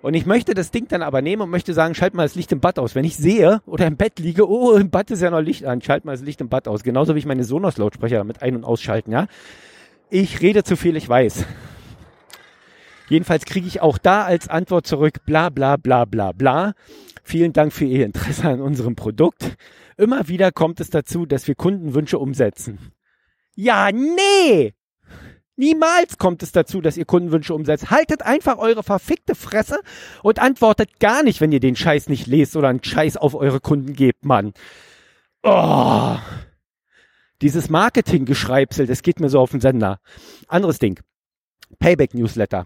Und 0.02 0.14
ich 0.14 0.26
möchte 0.26 0.54
das 0.54 0.72
Ding 0.72 0.88
dann 0.88 1.02
aber 1.02 1.22
nehmen 1.22 1.42
und 1.42 1.50
möchte 1.50 1.74
sagen, 1.74 1.96
schalt 1.96 2.14
mal 2.14 2.24
das 2.24 2.36
Licht 2.36 2.52
im 2.52 2.60
Bad 2.60 2.78
aus. 2.78 2.94
Wenn 2.94 3.06
ich 3.06 3.18
sehe 3.18 3.62
oder 3.66 3.88
im 3.88 3.98
Bett 3.98 4.20
liege, 4.20 4.48
oh, 4.48 4.74
im 4.74 4.92
Bad 4.92 5.10
ist 5.10 5.22
ja 5.22 5.32
noch 5.32 5.42
Licht 5.42 5.66
an, 5.66 5.82
schalt 5.82 6.06
mal 6.06 6.12
das 6.12 6.22
Licht 6.22 6.42
im 6.42 6.50
Bad 6.50 6.68
aus. 6.68 6.84
Genauso 6.84 7.16
wie 7.16 7.20
ich 7.20 7.26
meine 7.26 7.44
Sonos-Lautsprecher 7.44 8.18
damit 8.18 8.42
ein- 8.42 8.56
und 8.56 8.66
ausschalten, 8.66 9.12
ja. 9.12 9.28
Ich 10.12 10.42
rede 10.42 10.64
zu 10.64 10.76
viel, 10.76 10.96
ich 10.96 11.10
weiß. 11.10 11.46
Jedenfalls 13.10 13.46
kriege 13.46 13.68
ich 13.68 13.82
auch 13.82 13.98
da 13.98 14.24
als 14.24 14.48
Antwort 14.48 14.88
zurück, 14.88 15.26
bla 15.26 15.50
bla 15.50 15.78
bla 15.78 16.06
bla 16.06 16.32
bla. 16.32 16.74
Vielen 17.24 17.54
Dank 17.54 17.74
für 17.74 17.86
Ihr 17.86 18.06
Interesse 18.06 18.48
an 18.48 18.62
unserem 18.62 18.96
Produkt. 18.96 19.58
Immer 19.98 20.28
wieder 20.28 20.52
kommt 20.52 20.80
es 20.80 20.90
dazu, 20.90 21.26
dass 21.26 21.48
wir 21.48 21.56
Kundenwünsche 21.56 22.20
umsetzen. 22.20 22.92
Ja, 23.56 23.92
nee! 23.92 24.74
Niemals 25.58 26.18
kommt 26.18 26.44
es 26.44 26.52
dazu, 26.52 26.82
dass 26.82 26.98
ihr 26.98 27.06
Kundenwünsche 27.06 27.54
umsetzt. 27.54 27.90
Haltet 27.90 28.24
einfach 28.24 28.58
eure 28.58 28.84
verfickte 28.84 29.36
Fresse 29.36 29.80
und 30.22 30.40
antwortet 30.40 31.00
gar 31.00 31.24
nicht, 31.24 31.40
wenn 31.40 31.54
ihr 31.54 31.62
den 31.62 31.78
Scheiß 31.78 32.10
nicht 32.10 32.28
lest 32.28 32.58
oder 32.58 32.68
einen 32.68 32.84
Scheiß 32.84 33.16
auf 33.16 33.36
eure 33.36 33.62
Kunden 33.62 33.94
gebt, 33.94 34.26
Mann. 34.26 34.54
Oh. 35.44 36.18
Dieses 37.42 37.70
Marketing-Geschreibsel, 37.70 38.86
das 38.86 39.02
geht 39.02 39.22
mir 39.22 39.30
so 39.30 39.40
auf 39.40 39.52
den 39.52 39.62
Sender. 39.62 40.02
Anderes 40.48 40.80
Ding. 40.80 41.00
Payback-Newsletter. 41.80 42.66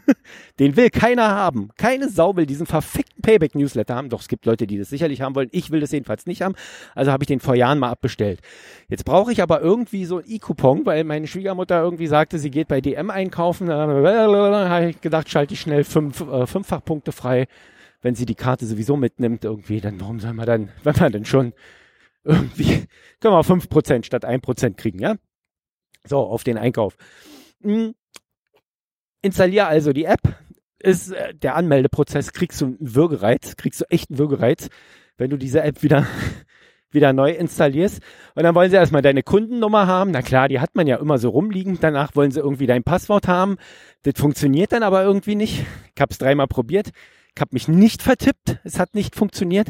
Den 0.58 0.76
will 0.76 0.90
keiner 0.90 1.28
haben. 1.28 1.70
Keine 1.76 2.08
Sau 2.08 2.36
will 2.36 2.46
diesen 2.46 2.66
verfickten 2.66 3.22
Payback-Newsletter 3.22 3.94
haben. 3.94 4.08
Doch 4.08 4.20
es 4.20 4.28
gibt 4.28 4.46
Leute, 4.46 4.66
die 4.66 4.78
das 4.78 4.88
sicherlich 4.88 5.20
haben 5.20 5.34
wollen. 5.34 5.48
Ich 5.52 5.70
will 5.70 5.80
das 5.80 5.92
jedenfalls 5.92 6.26
nicht 6.26 6.42
haben. 6.42 6.54
Also 6.94 7.12
habe 7.12 7.24
ich 7.24 7.28
den 7.28 7.40
vor 7.40 7.54
Jahren 7.54 7.78
mal 7.78 7.90
abbestellt. 7.90 8.40
Jetzt 8.88 9.04
brauche 9.04 9.32
ich 9.32 9.42
aber 9.42 9.60
irgendwie 9.60 10.04
so 10.04 10.18
ein 10.18 10.24
E-Coupon, 10.26 10.86
weil 10.86 11.04
meine 11.04 11.26
Schwiegermutter 11.26 11.80
irgendwie 11.80 12.06
sagte, 12.06 12.38
sie 12.38 12.50
geht 12.50 12.68
bei 12.68 12.80
DM 12.80 13.10
einkaufen. 13.10 13.68
Da 13.68 13.86
habe 13.86 14.90
ich 14.90 15.00
gedacht, 15.00 15.28
schalte 15.28 15.54
ich 15.54 15.60
schnell 15.60 15.84
fünf, 15.84 16.20
äh, 16.20 16.46
Fünffachpunkte 16.46 17.12
frei. 17.12 17.46
Wenn 18.02 18.14
sie 18.14 18.26
die 18.26 18.34
Karte 18.34 18.66
sowieso 18.66 18.96
mitnimmt 18.96 19.44
irgendwie, 19.44 19.80
dann 19.80 20.00
warum 20.00 20.20
soll 20.20 20.32
man 20.34 20.46
dann, 20.46 20.68
wenn 20.82 20.96
man 20.96 21.12
denn 21.12 21.24
schon 21.24 21.52
irgendwie, 22.24 22.86
können 23.20 23.34
wir 23.34 23.44
fünf 23.44 23.68
Prozent 23.68 24.06
statt 24.06 24.24
ein 24.24 24.40
Prozent 24.40 24.76
kriegen, 24.76 24.98
ja? 24.98 25.16
So, 26.04 26.18
auf 26.18 26.44
den 26.44 26.58
Einkauf. 26.58 26.96
Hm 27.62 27.94
Installier 29.22 29.68
also 29.68 29.92
die 29.92 30.04
App. 30.04 30.20
Ist 30.78 31.12
äh, 31.12 31.34
der 31.34 31.56
Anmeldeprozess, 31.56 32.32
kriegst 32.32 32.60
du 32.60 32.66
einen 32.66 32.76
Würgereiz, 32.80 33.56
kriegst 33.56 33.80
du 33.80 33.84
echt 33.88 34.10
einen 34.10 34.18
Würgereiz, 34.18 34.68
wenn 35.16 35.30
du 35.30 35.38
diese 35.38 35.62
App 35.62 35.82
wieder 35.82 36.06
wieder 36.90 37.12
neu 37.12 37.30
installierst. 37.30 38.00
Und 38.34 38.42
dann 38.42 38.54
wollen 38.54 38.70
sie 38.70 38.76
erstmal 38.76 39.02
deine 39.02 39.22
Kundennummer 39.22 39.86
haben. 39.86 40.10
Na 40.10 40.22
klar, 40.22 40.48
die 40.48 40.60
hat 40.60 40.74
man 40.74 40.86
ja 40.86 40.96
immer 40.96 41.18
so 41.18 41.30
rumliegen. 41.30 41.78
Danach 41.80 42.14
wollen 42.14 42.30
sie 42.30 42.40
irgendwie 42.40 42.66
dein 42.66 42.84
Passwort 42.84 43.28
haben. 43.28 43.56
Das 44.02 44.14
funktioniert 44.16 44.72
dann 44.72 44.82
aber 44.82 45.02
irgendwie 45.02 45.34
nicht. 45.34 45.64
Ich 45.94 46.00
habe 46.00 46.12
es 46.12 46.18
dreimal 46.18 46.46
probiert. 46.46 46.90
Ich 47.34 47.40
habe 47.40 47.50
mich 47.52 47.68
nicht 47.68 48.02
vertippt. 48.02 48.58
Es 48.64 48.78
hat 48.78 48.94
nicht 48.94 49.14
funktioniert. 49.14 49.68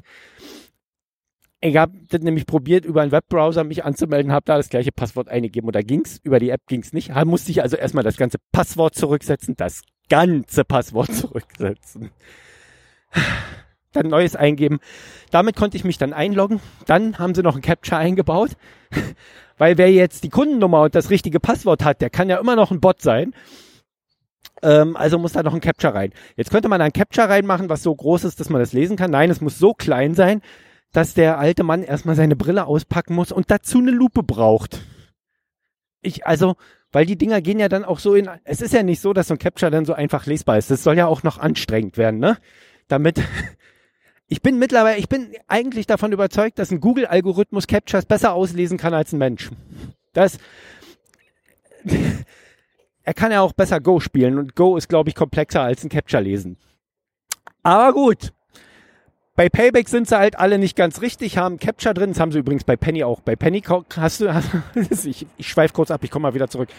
Ich 1.66 1.76
habe 1.76 1.92
das 2.08 2.20
nämlich 2.20 2.46
probiert, 2.46 2.84
über 2.84 3.02
einen 3.02 3.10
Webbrowser 3.10 3.64
mich 3.64 3.84
anzumelden, 3.84 4.30
habe 4.30 4.44
da 4.44 4.56
das 4.56 4.68
gleiche 4.68 4.92
Passwort 4.92 5.28
eingegeben 5.28 5.66
und 5.66 5.74
da 5.74 5.82
ging's. 5.82 6.20
Über 6.22 6.38
die 6.38 6.50
App 6.50 6.60
ging's 6.68 6.92
nicht. 6.92 7.10
Da 7.10 7.24
musste 7.24 7.50
ich 7.50 7.60
also 7.60 7.76
erstmal 7.76 8.04
das 8.04 8.16
ganze 8.16 8.38
Passwort 8.52 8.94
zurücksetzen, 8.94 9.56
das 9.56 9.82
ganze 10.08 10.64
Passwort 10.64 11.12
zurücksetzen. 11.12 12.10
Dann 13.92 14.06
neues 14.06 14.36
eingeben. 14.36 14.78
Damit 15.32 15.56
konnte 15.56 15.76
ich 15.76 15.82
mich 15.82 15.98
dann 15.98 16.12
einloggen. 16.12 16.60
Dann 16.86 17.18
haben 17.18 17.34
sie 17.34 17.42
noch 17.42 17.56
ein 17.56 17.62
Capture 17.62 17.98
eingebaut. 17.98 18.50
Weil 19.58 19.76
wer 19.76 19.90
jetzt 19.90 20.22
die 20.22 20.28
Kundennummer 20.28 20.82
und 20.82 20.94
das 20.94 21.10
richtige 21.10 21.40
Passwort 21.40 21.84
hat, 21.84 22.00
der 22.00 22.10
kann 22.10 22.28
ja 22.28 22.36
immer 22.36 22.54
noch 22.54 22.70
ein 22.70 22.80
Bot 22.80 23.02
sein. 23.02 23.34
Ähm, 24.62 24.96
also 24.96 25.18
muss 25.18 25.32
da 25.32 25.42
noch 25.42 25.54
ein 25.54 25.60
Capture 25.60 25.94
rein. 25.94 26.12
Jetzt 26.36 26.52
könnte 26.52 26.68
man 26.68 26.80
ein 26.80 26.92
Capture 26.92 27.28
reinmachen, 27.28 27.68
was 27.68 27.82
so 27.82 27.92
groß 27.92 28.22
ist, 28.22 28.38
dass 28.38 28.50
man 28.50 28.60
das 28.60 28.72
lesen 28.72 28.96
kann. 28.96 29.10
Nein, 29.10 29.30
es 29.30 29.40
muss 29.40 29.58
so 29.58 29.74
klein 29.74 30.14
sein, 30.14 30.42
dass 30.96 31.12
der 31.12 31.38
alte 31.38 31.62
Mann 31.62 31.82
erstmal 31.82 32.16
seine 32.16 32.36
Brille 32.36 32.64
auspacken 32.64 33.14
muss 33.14 33.30
und 33.30 33.50
dazu 33.50 33.80
eine 33.80 33.90
Lupe 33.90 34.22
braucht. 34.22 34.80
Ich, 36.00 36.26
also, 36.26 36.56
weil 36.90 37.04
die 37.04 37.18
Dinger 37.18 37.42
gehen 37.42 37.58
ja 37.58 37.68
dann 37.68 37.84
auch 37.84 37.98
so 37.98 38.14
in, 38.14 38.30
es 38.44 38.62
ist 38.62 38.72
ja 38.72 38.82
nicht 38.82 39.02
so, 39.02 39.12
dass 39.12 39.28
so 39.28 39.34
ein 39.34 39.38
Capture 39.38 39.70
dann 39.70 39.84
so 39.84 39.92
einfach 39.92 40.24
lesbar 40.24 40.56
ist. 40.56 40.70
Das 40.70 40.82
soll 40.82 40.96
ja 40.96 41.06
auch 41.06 41.22
noch 41.22 41.36
anstrengend 41.36 41.98
werden, 41.98 42.18
ne? 42.18 42.38
Damit, 42.88 43.20
ich 44.26 44.40
bin 44.40 44.58
mittlerweile, 44.58 44.96
ich 44.96 45.10
bin 45.10 45.34
eigentlich 45.48 45.86
davon 45.86 46.12
überzeugt, 46.12 46.58
dass 46.58 46.70
ein 46.70 46.80
Google-Algorithmus 46.80 47.66
Captures 47.66 48.06
besser 48.06 48.32
auslesen 48.32 48.78
kann 48.78 48.94
als 48.94 49.12
ein 49.12 49.18
Mensch. 49.18 49.50
Das, 50.14 50.38
er 53.02 53.12
kann 53.12 53.32
ja 53.32 53.42
auch 53.42 53.52
besser 53.52 53.82
Go 53.82 54.00
spielen 54.00 54.38
und 54.38 54.56
Go 54.56 54.78
ist, 54.78 54.88
glaube 54.88 55.10
ich, 55.10 55.14
komplexer 55.14 55.60
als 55.60 55.84
ein 55.84 55.90
Capture 55.90 56.22
lesen. 56.22 56.56
Aber 57.62 57.92
gut, 57.92 58.32
Bei 59.36 59.50
Payback 59.50 59.86
sind 59.90 60.08
sie 60.08 60.16
halt 60.16 60.38
alle 60.38 60.58
nicht 60.58 60.76
ganz 60.76 61.02
richtig, 61.02 61.36
haben 61.36 61.58
Capture 61.58 61.92
drin. 61.92 62.08
Das 62.08 62.20
haben 62.20 62.32
sie 62.32 62.38
übrigens 62.38 62.64
bei 62.64 62.74
Penny 62.74 63.04
auch. 63.04 63.20
Bei 63.20 63.36
Penny 63.36 63.60
hast 63.60 64.22
du, 64.22 64.28
ich, 65.04 65.26
ich 65.36 65.46
schweife 65.46 65.74
kurz 65.74 65.90
ab, 65.90 66.02
ich 66.04 66.10
komme 66.10 66.22
mal 66.22 66.32
wieder 66.32 66.48
zurück. 66.48 66.70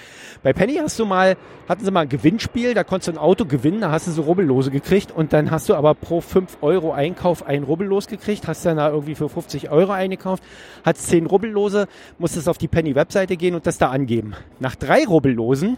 Bei 0.41 0.53
Penny 0.53 0.73
hast 0.77 0.97
du 0.97 1.05
mal, 1.05 1.37
hatten 1.69 1.85
sie 1.85 1.91
mal 1.91 1.99
ein 1.99 2.09
Gewinnspiel, 2.09 2.73
da 2.73 2.83
konntest 2.83 3.09
du 3.09 3.11
ein 3.11 3.19
Auto 3.19 3.45
gewinnen, 3.45 3.81
da 3.81 3.91
hast 3.91 4.07
du 4.07 4.11
so 4.11 4.23
Rubbellose 4.23 4.71
gekriegt 4.71 5.11
und 5.11 5.33
dann 5.33 5.51
hast 5.51 5.69
du 5.69 5.75
aber 5.75 5.93
pro 5.93 6.19
5 6.19 6.57
Euro 6.61 6.93
Einkauf 6.93 7.45
ein 7.45 7.61
Rubbellos 7.61 8.07
gekriegt, 8.07 8.47
hast 8.47 8.65
dann 8.65 8.77
da 8.77 8.89
irgendwie 8.89 9.13
für 9.13 9.29
50 9.29 9.69
Euro 9.69 9.91
eingekauft, 9.91 10.41
hast 10.83 11.07
10 11.09 11.27
Rubbellose, 11.27 11.87
musstest 12.17 12.49
auf 12.49 12.57
die 12.57 12.67
Penny-Webseite 12.67 13.37
gehen 13.37 13.53
und 13.53 13.67
das 13.67 13.77
da 13.77 13.91
angeben. 13.91 14.33
Nach 14.59 14.73
drei 14.73 15.05
Rubbellosen 15.05 15.77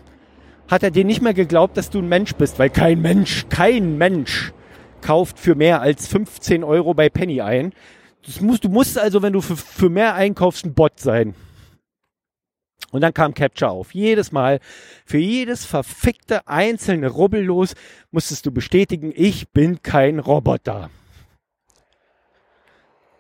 hat 0.70 0.84
er 0.84 0.92
dir 0.92 1.04
nicht 1.04 1.22
mehr 1.22 1.34
geglaubt, 1.34 1.76
dass 1.76 1.90
du 1.90 2.00
ein 2.00 2.08
Mensch 2.08 2.36
bist, 2.36 2.58
weil 2.58 2.70
kein 2.70 3.02
Mensch, 3.02 3.48
kein 3.50 3.98
Mensch 3.98 4.54
kauft 5.02 5.40
für 5.40 5.56
mehr 5.56 5.82
als 5.82 6.08
15 6.08 6.64
Euro 6.64 6.94
bei 6.94 7.10
Penny 7.10 7.42
ein. 7.42 7.74
Musst, 8.42 8.64
du 8.64 8.70
musst 8.70 8.98
also, 8.98 9.22
wenn 9.22 9.34
du 9.34 9.42
für, 9.42 9.56
für 9.56 9.90
mehr 9.90 10.16
einkaufst, 10.16 10.66
ein 10.66 10.74
Bot 10.74 11.00
sein. 11.00 11.36
Und 12.92 13.02
dann 13.02 13.14
kam 13.14 13.34
Capture 13.34 13.72
auf. 13.72 13.94
Jedes 13.94 14.32
Mal, 14.32 14.60
für 15.06 15.20
jedes 15.20 15.66
verfickte 15.66 16.48
einzelne 16.48 17.08
Rubbellos 17.10 17.76
musstest 18.12 18.46
du 18.46 18.52
bestätigen, 18.52 19.14
ich 19.16 19.50
bin 19.50 19.84
kein 19.84 20.20
Roboter. 20.20 20.90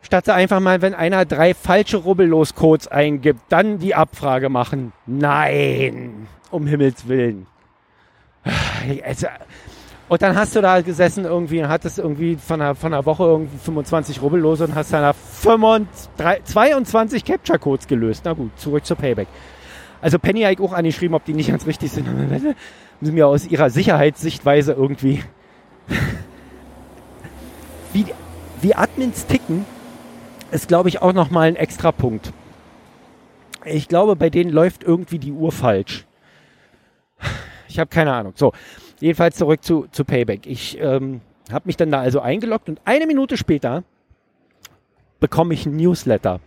Statt 0.02 0.30
einfach 0.30 0.60
mal, 0.60 0.82
wenn 0.82 0.96
einer 0.96 1.26
drei 1.26 1.54
falsche 1.54 1.98
Rubbellos-Codes 1.98 2.88
eingibt, 2.88 3.42
dann 3.50 3.78
die 3.78 3.94
Abfrage 3.94 4.50
machen. 4.50 4.92
Nein, 5.06 6.28
um 6.50 6.66
Himmels 6.66 7.08
Willen. 7.08 7.46
Also, 9.04 9.28
und 10.10 10.22
dann 10.24 10.36
hast 10.36 10.56
du 10.56 10.62
da 10.62 10.82
gesessen 10.82 11.24
irgendwie 11.24 11.62
und 11.62 11.70
hattest 11.70 12.00
irgendwie 12.00 12.36
von 12.36 12.60
einer, 12.60 12.74
von 12.74 12.92
einer 12.92 13.06
Woche 13.06 13.26
irgendwie 13.26 13.58
25 13.58 14.24
Rubbellose 14.24 14.66
und 14.66 14.74
hast 14.74 14.92
dann 14.92 15.04
da 15.04 15.14
25, 15.14 16.46
22 16.46 17.24
Capture-Codes 17.24 17.88
gelöst. 17.88 18.24
Na 18.26 18.34
gut, 18.34 18.50
zurück 18.58 18.86
zur 18.86 18.98
Payback. 18.98 19.28
Also 20.02 20.18
Penny 20.18 20.42
habe 20.42 20.54
ich 20.54 20.60
auch 20.60 20.74
angeschrieben, 20.74 21.16
ob 21.16 21.26
die 21.26 21.34
nicht 21.34 21.50
ganz 21.50 21.68
richtig 21.68 21.92
sind. 21.92 22.08
Haben 22.08 22.56
sie 23.02 23.12
mir 23.12 23.28
aus 23.28 23.46
ihrer 23.46 23.70
Sicherheitssichtweise 23.70 24.74
irgendwie 24.74 25.24
wie, 27.94 28.06
wie 28.62 28.76
Admins 28.76 29.28
ticken, 29.28 29.66
ist 30.52 30.68
glaube 30.68 30.90
ich 30.90 31.04
auch 31.04 31.14
nochmal 31.14 31.50
ein 31.50 31.56
extra 31.56 31.92
Punkt. 31.92 32.34
Ich 33.64 33.88
glaube, 33.88 34.16
bei 34.16 34.32
denen 34.32 34.50
läuft 34.50 34.84
irgendwie 34.84 35.20
die 35.20 35.34
Uhr 35.34 35.52
falsch. 35.52 36.08
Ich 37.70 37.80
habe 37.80 37.90
keine 37.90 38.12
Ahnung. 38.12 38.34
So, 38.36 38.52
Jedenfalls 39.00 39.38
zurück 39.38 39.64
zu, 39.64 39.88
zu 39.92 40.04
Payback. 40.04 40.46
Ich 40.46 40.78
ähm, 40.80 41.22
habe 41.52 41.68
mich 41.68 41.78
dann 41.78 41.92
da 41.92 42.02
also 42.02 42.20
eingeloggt 42.20 42.70
und 42.70 42.82
eine 42.86 43.08
Minute 43.08 43.38
später 43.38 43.84
bekomme 45.20 45.54
ich 45.54 45.66
ein 45.66 45.78
Newsletter. 45.78 46.40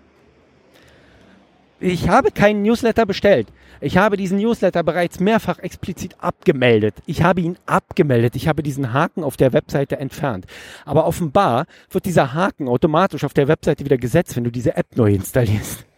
Ich 1.80 2.08
habe 2.08 2.30
keinen 2.30 2.62
Newsletter 2.62 3.06
bestellt. 3.06 3.48
Ich 3.80 3.96
habe 3.96 4.16
diesen 4.16 4.38
Newsletter 4.38 4.84
bereits 4.84 5.18
mehrfach 5.18 5.58
explizit 5.58 6.14
abgemeldet. 6.20 6.94
Ich 7.06 7.24
habe 7.24 7.40
ihn 7.40 7.56
abgemeldet. 7.66 8.36
Ich 8.36 8.46
habe 8.46 8.62
diesen 8.62 8.92
Haken 8.92 9.24
auf 9.24 9.36
der 9.36 9.52
Webseite 9.52 9.98
entfernt. 9.98 10.46
Aber 10.84 11.06
offenbar 11.06 11.66
wird 11.90 12.04
dieser 12.04 12.34
Haken 12.34 12.68
automatisch 12.68 13.24
auf 13.24 13.34
der 13.34 13.48
Webseite 13.48 13.84
wieder 13.84 13.96
gesetzt, 13.96 14.36
wenn 14.36 14.44
du 14.44 14.52
diese 14.52 14.76
App 14.76 14.96
neu 14.96 15.12
installierst. 15.12 15.84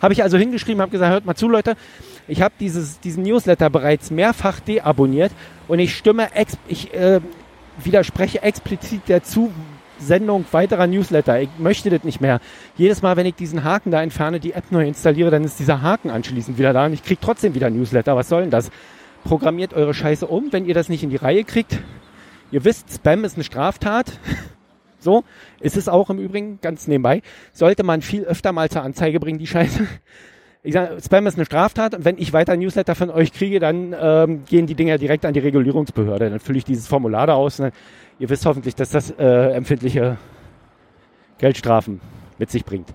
habe 0.00 0.12
ich 0.12 0.22
also 0.22 0.36
hingeschrieben, 0.38 0.80
habe 0.80 0.90
gesagt, 0.90 1.12
hört 1.12 1.26
mal 1.26 1.34
zu, 1.34 1.48
Leute, 1.48 1.76
ich 2.28 2.42
habe 2.42 2.54
dieses, 2.58 3.00
diesen 3.00 3.22
Newsletter 3.22 3.70
bereits 3.70 4.10
mehrfach 4.10 4.60
deabonniert 4.60 5.32
und 5.68 5.78
ich 5.78 5.96
stimme, 5.96 6.34
ex, 6.34 6.56
ich 6.68 6.94
äh, 6.94 7.20
widerspreche 7.84 8.42
explizit 8.42 9.08
der 9.08 9.22
Zusendung 9.22 10.44
weiterer 10.52 10.86
Newsletter. 10.86 11.40
Ich 11.40 11.48
möchte 11.58 11.90
das 11.90 12.04
nicht 12.04 12.20
mehr. 12.20 12.40
Jedes 12.76 13.02
Mal, 13.02 13.16
wenn 13.16 13.26
ich 13.26 13.34
diesen 13.34 13.64
Haken 13.64 13.90
da 13.90 14.02
entferne, 14.02 14.40
die 14.40 14.52
App 14.52 14.70
neu 14.70 14.86
installiere, 14.86 15.30
dann 15.30 15.44
ist 15.44 15.58
dieser 15.58 15.82
Haken 15.82 16.10
anschließend 16.10 16.58
wieder 16.58 16.72
da 16.72 16.86
und 16.86 16.92
ich 16.92 17.02
kriege 17.02 17.20
trotzdem 17.20 17.54
wieder 17.54 17.70
Newsletter. 17.70 18.16
Was 18.16 18.28
soll 18.28 18.42
denn 18.42 18.50
das? 18.50 18.70
Programmiert 19.24 19.74
eure 19.74 19.92
Scheiße 19.92 20.26
um, 20.26 20.50
wenn 20.50 20.64
ihr 20.64 20.72
das 20.72 20.88
nicht 20.88 21.02
in 21.02 21.10
die 21.10 21.16
Reihe 21.16 21.44
kriegt. 21.44 21.78
Ihr 22.50 22.64
wisst, 22.64 22.90
Spam 22.92 23.24
ist 23.24 23.34
eine 23.34 23.44
Straftat. 23.44 24.12
So 25.00 25.24
ist 25.60 25.76
es 25.76 25.88
auch 25.88 26.10
im 26.10 26.18
Übrigen, 26.18 26.60
ganz 26.60 26.86
nebenbei. 26.86 27.22
Sollte 27.52 27.82
man 27.82 28.02
viel 28.02 28.24
öfter 28.24 28.52
mal 28.52 28.68
zur 28.68 28.82
Anzeige 28.82 29.18
bringen, 29.18 29.38
die 29.38 29.46
Scheiße 29.46 29.86
ich 30.62 30.74
sage, 30.74 30.98
Spam 31.02 31.26
ist 31.26 31.36
eine 31.36 31.46
Straftat 31.46 31.94
und 31.94 32.04
wenn 32.04 32.18
ich 32.18 32.32
weiter 32.32 32.56
Newsletter 32.56 32.94
von 32.94 33.10
euch 33.10 33.32
kriege, 33.32 33.60
dann 33.60 33.96
ähm, 33.98 34.44
gehen 34.44 34.66
die 34.66 34.74
Dinger 34.74 34.98
direkt 34.98 35.24
an 35.24 35.32
die 35.32 35.40
Regulierungsbehörde. 35.40 36.28
Dann 36.28 36.38
fülle 36.38 36.58
ich 36.58 36.64
dieses 36.64 36.86
Formular 36.86 37.26
da 37.26 37.34
aus. 37.34 37.60
Und 37.60 37.72
ihr 38.18 38.28
wisst 38.28 38.44
hoffentlich, 38.44 38.74
dass 38.74 38.90
das 38.90 39.10
äh, 39.12 39.24
empfindliche 39.52 40.18
Geldstrafen 41.38 42.00
mit 42.38 42.50
sich 42.50 42.64
bringt. 42.64 42.88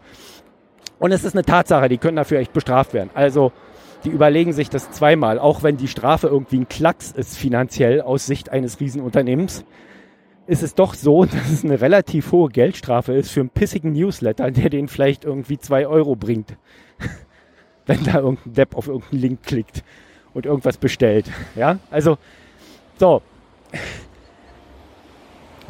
Und 0.99 1.11
es 1.11 1.23
ist 1.23 1.33
eine 1.33 1.43
Tatsache, 1.43 1.89
die 1.89 1.97
können 1.97 2.17
dafür 2.17 2.39
echt 2.39 2.53
bestraft 2.53 2.93
werden. 2.93 3.09
Also 3.15 3.51
die 4.03 4.09
überlegen 4.09 4.53
sich 4.53 4.69
das 4.69 4.91
zweimal, 4.91 5.39
auch 5.39 5.63
wenn 5.63 5.77
die 5.77 5.87
Strafe 5.87 6.27
irgendwie 6.27 6.59
ein 6.59 6.69
Klacks 6.69 7.11
ist 7.11 7.35
finanziell 7.35 8.01
aus 8.01 8.27
Sicht 8.27 8.51
eines 8.51 8.79
Riesenunternehmens, 8.79 9.65
ist 10.47 10.63
es 10.63 10.75
doch 10.75 10.93
so, 10.93 11.25
dass 11.25 11.49
es 11.51 11.63
eine 11.63 11.81
relativ 11.81 12.31
hohe 12.31 12.49
Geldstrafe 12.49 13.13
ist 13.13 13.31
für 13.31 13.41
einen 13.41 13.49
pissigen 13.49 13.93
Newsletter, 13.93 14.51
der 14.51 14.69
den 14.69 14.87
vielleicht 14.87 15.25
irgendwie 15.25 15.57
zwei 15.57 15.87
Euro 15.87 16.15
bringt 16.15 16.55
wenn 17.85 18.03
da 18.03 18.19
irgendein 18.19 18.53
Depp 18.53 18.75
auf 18.75 18.87
irgendeinen 18.87 19.21
Link 19.21 19.43
klickt 19.43 19.83
und 20.33 20.45
irgendwas 20.45 20.77
bestellt. 20.77 21.29
Ja, 21.55 21.77
also 21.91 22.17
so. 22.99 23.21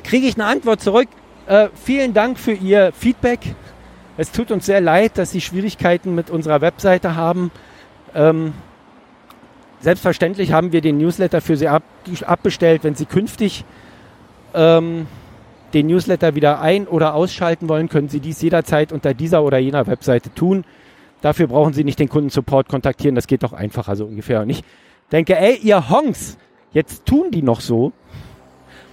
Kriege 0.03 0.27
ich 0.27 0.35
eine 0.35 0.45
Antwort 0.45 0.81
zurück? 0.81 1.07
Äh, 1.47 1.69
vielen 1.73 2.13
Dank 2.13 2.39
für 2.39 2.53
Ihr 2.53 2.91
Feedback. 2.93 3.39
Es 4.17 4.31
tut 4.31 4.51
uns 4.51 4.65
sehr 4.65 4.81
leid, 4.81 5.17
dass 5.17 5.31
Sie 5.31 5.41
Schwierigkeiten 5.41 6.15
mit 6.15 6.29
unserer 6.29 6.61
Webseite 6.61 7.15
haben. 7.15 7.51
Ähm, 8.13 8.53
selbstverständlich 9.81 10.51
haben 10.53 10.71
wir 10.71 10.81
den 10.81 10.97
Newsletter 10.97 11.41
für 11.41 11.57
Sie 11.57 11.67
ab, 11.67 11.83
abbestellt. 12.25 12.83
Wenn 12.83 12.95
Sie 12.95 13.05
künftig 13.05 13.65
ähm, 14.55 15.07
den 15.73 15.87
Newsletter 15.87 16.35
wieder 16.35 16.61
ein- 16.61 16.87
oder 16.87 17.13
ausschalten 17.13 17.69
wollen, 17.69 17.89
können 17.89 18.09
Sie 18.09 18.19
dies 18.19 18.41
jederzeit 18.41 18.91
unter 18.91 19.13
dieser 19.13 19.43
oder 19.43 19.57
jener 19.57 19.87
Webseite 19.87 20.33
tun. 20.33 20.63
Dafür 21.21 21.47
brauchen 21.47 21.73
Sie 21.73 21.83
nicht 21.83 21.99
den 21.99 22.09
Kundensupport 22.09 22.69
kontaktieren, 22.69 23.15
das 23.15 23.27
geht 23.27 23.43
doch 23.43 23.53
einfacher 23.53 23.95
so 23.95 24.05
ungefähr. 24.05 24.41
Und 24.41 24.49
ich 24.49 24.63
denke, 25.11 25.37
ey, 25.37 25.57
ihr 25.57 25.89
Honks, 25.89 26.37
jetzt 26.71 27.05
tun 27.05 27.31
die 27.31 27.41
noch 27.41 27.61
so. 27.61 27.93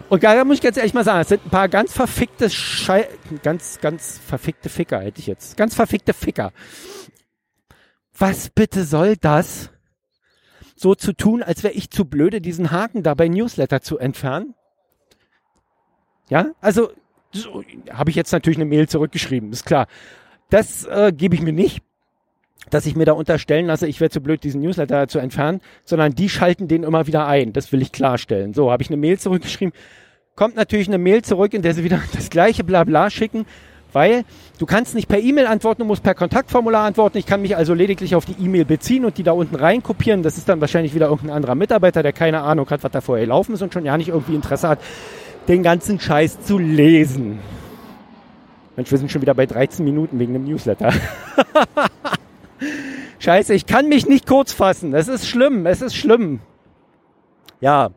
Und 0.08 0.22
da 0.22 0.44
muss 0.44 0.56
ich 0.56 0.62
ganz 0.62 0.76
ehrlich 0.76 0.92
mal 0.92 1.04
sagen, 1.04 1.20
es 1.20 1.28
sind 1.28 1.46
ein 1.46 1.50
paar 1.50 1.68
ganz 1.68 1.92
verfickte 1.92 2.50
Schei 2.50 3.08
ganz, 3.42 3.80
ganz 3.80 4.18
verfickte 4.18 4.68
Ficker, 4.68 5.00
hätte 5.00 5.20
ich 5.20 5.26
jetzt. 5.26 5.56
Ganz 5.56 5.74
verfickte 5.74 6.12
Ficker. 6.12 6.52
Was 8.18 8.50
bitte 8.50 8.84
soll 8.84 9.16
das? 9.16 9.70
So 10.76 10.94
zu 10.94 11.12
tun, 11.12 11.42
als 11.42 11.62
wäre 11.62 11.74
ich 11.74 11.90
zu 11.90 12.04
blöde, 12.04 12.40
diesen 12.40 12.70
Haken 12.72 13.02
da 13.02 13.14
bei 13.14 13.28
Newsletter 13.28 13.80
zu 13.80 13.98
entfernen? 13.98 14.54
Ja, 16.32 16.46
also 16.62 16.88
so, 17.30 17.62
habe 17.90 18.08
ich 18.08 18.16
jetzt 18.16 18.32
natürlich 18.32 18.56
eine 18.56 18.64
Mail 18.64 18.88
zurückgeschrieben, 18.88 19.52
ist 19.52 19.66
klar. 19.66 19.86
Das 20.48 20.86
äh, 20.86 21.12
gebe 21.14 21.34
ich 21.34 21.42
mir 21.42 21.52
nicht 21.52 21.82
dass 22.70 22.86
ich 22.86 22.96
mir 22.96 23.04
da 23.04 23.12
unterstellen 23.12 23.66
lasse, 23.66 23.86
ich 23.86 24.00
wäre 24.00 24.08
zu 24.08 24.22
blöd, 24.22 24.44
diesen 24.44 24.62
Newsletter 24.62 25.06
zu 25.08 25.18
entfernen, 25.18 25.60
sondern 25.84 26.14
die 26.14 26.30
schalten 26.30 26.68
den 26.68 26.84
immer 26.84 27.06
wieder 27.06 27.26
ein. 27.26 27.52
Das 27.52 27.70
will 27.70 27.82
ich 27.82 27.92
klarstellen. 27.92 28.54
So, 28.54 28.70
habe 28.70 28.82
ich 28.82 28.88
eine 28.88 28.96
Mail 28.96 29.18
zurückgeschrieben. 29.18 29.74
Kommt 30.36 30.56
natürlich 30.56 30.88
eine 30.88 30.96
Mail 30.96 31.20
zurück, 31.20 31.52
in 31.52 31.60
der 31.60 31.74
sie 31.74 31.84
wieder 31.84 32.00
das 32.14 32.30
gleiche 32.30 32.64
Blabla 32.64 33.10
schicken, 33.10 33.44
weil 33.92 34.24
du 34.58 34.64
kannst 34.64 34.94
nicht 34.94 35.08
per 35.08 35.18
E-Mail 35.18 35.48
antworten, 35.48 35.80
du 35.82 35.86
musst 35.86 36.02
per 36.02 36.14
Kontaktformular 36.14 36.86
antworten. 36.86 37.18
Ich 37.18 37.26
kann 37.26 37.42
mich 37.42 37.56
also 37.56 37.74
lediglich 37.74 38.14
auf 38.14 38.24
die 38.24 38.42
E-Mail 38.42 38.64
beziehen 38.64 39.04
und 39.04 39.18
die 39.18 39.22
da 39.22 39.32
unten 39.32 39.56
reinkopieren. 39.56 40.22
Das 40.22 40.38
ist 40.38 40.48
dann 40.48 40.62
wahrscheinlich 40.62 40.94
wieder 40.94 41.08
irgendein 41.08 41.36
anderer 41.36 41.56
Mitarbeiter, 41.56 42.02
der 42.02 42.14
keine 42.14 42.40
Ahnung 42.40 42.70
hat, 42.70 42.82
was 42.84 42.92
da 42.92 43.02
vorher 43.02 43.26
laufen 43.26 43.52
ist 43.52 43.60
und 43.60 43.74
schon 43.74 43.84
ja 43.84 43.98
nicht 43.98 44.08
irgendwie 44.08 44.34
Interesse 44.34 44.68
hat, 44.68 44.78
den 45.48 45.62
ganzen 45.62 45.98
Scheiß 45.98 46.42
zu 46.42 46.58
lesen. 46.58 47.38
Mensch, 48.76 48.90
wir 48.90 48.98
sind 48.98 49.10
schon 49.10 49.22
wieder 49.22 49.34
bei 49.34 49.46
13 49.46 49.84
Minuten 49.84 50.18
wegen 50.18 50.32
dem 50.32 50.44
Newsletter. 50.44 50.92
Scheiße, 53.18 53.54
ich 53.54 53.66
kann 53.66 53.88
mich 53.88 54.06
nicht 54.06 54.26
kurz 54.26 54.52
fassen. 54.52 54.94
Es 54.94 55.08
ist 55.08 55.28
schlimm, 55.28 55.66
es 55.66 55.82
ist 55.82 55.94
schlimm. 55.94 56.40
Ja, 57.60 57.90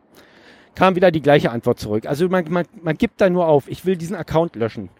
kam 0.74 0.94
wieder 0.94 1.10
die 1.10 1.22
gleiche 1.22 1.50
Antwort 1.50 1.80
zurück. 1.80 2.06
Also 2.06 2.28
man, 2.28 2.44
man, 2.50 2.66
man 2.82 2.96
gibt 2.96 3.20
da 3.20 3.28
nur 3.30 3.48
auf. 3.48 3.68
Ich 3.68 3.84
will 3.86 3.96
diesen 3.96 4.14
Account 4.14 4.54
löschen. 4.54 4.90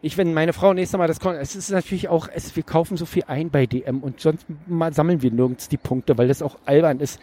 Ich, 0.00 0.16
wenn 0.16 0.32
meine 0.32 0.52
Frau 0.52 0.72
nächstes 0.72 0.96
Mal 0.96 1.08
das 1.08 1.18
kommt, 1.18 1.36
es 1.38 1.56
ist 1.56 1.70
natürlich 1.70 2.08
auch, 2.08 2.28
es, 2.32 2.54
wir 2.54 2.62
kaufen 2.62 2.96
so 2.96 3.04
viel 3.04 3.24
ein 3.26 3.50
bei 3.50 3.66
DM 3.66 3.98
und 4.00 4.20
sonst 4.20 4.46
mal 4.68 4.92
sammeln 4.94 5.22
wir 5.22 5.32
nirgends 5.32 5.68
die 5.68 5.76
Punkte, 5.76 6.16
weil 6.16 6.28
das 6.28 6.40
auch 6.40 6.56
albern 6.64 7.00
ist, 7.00 7.20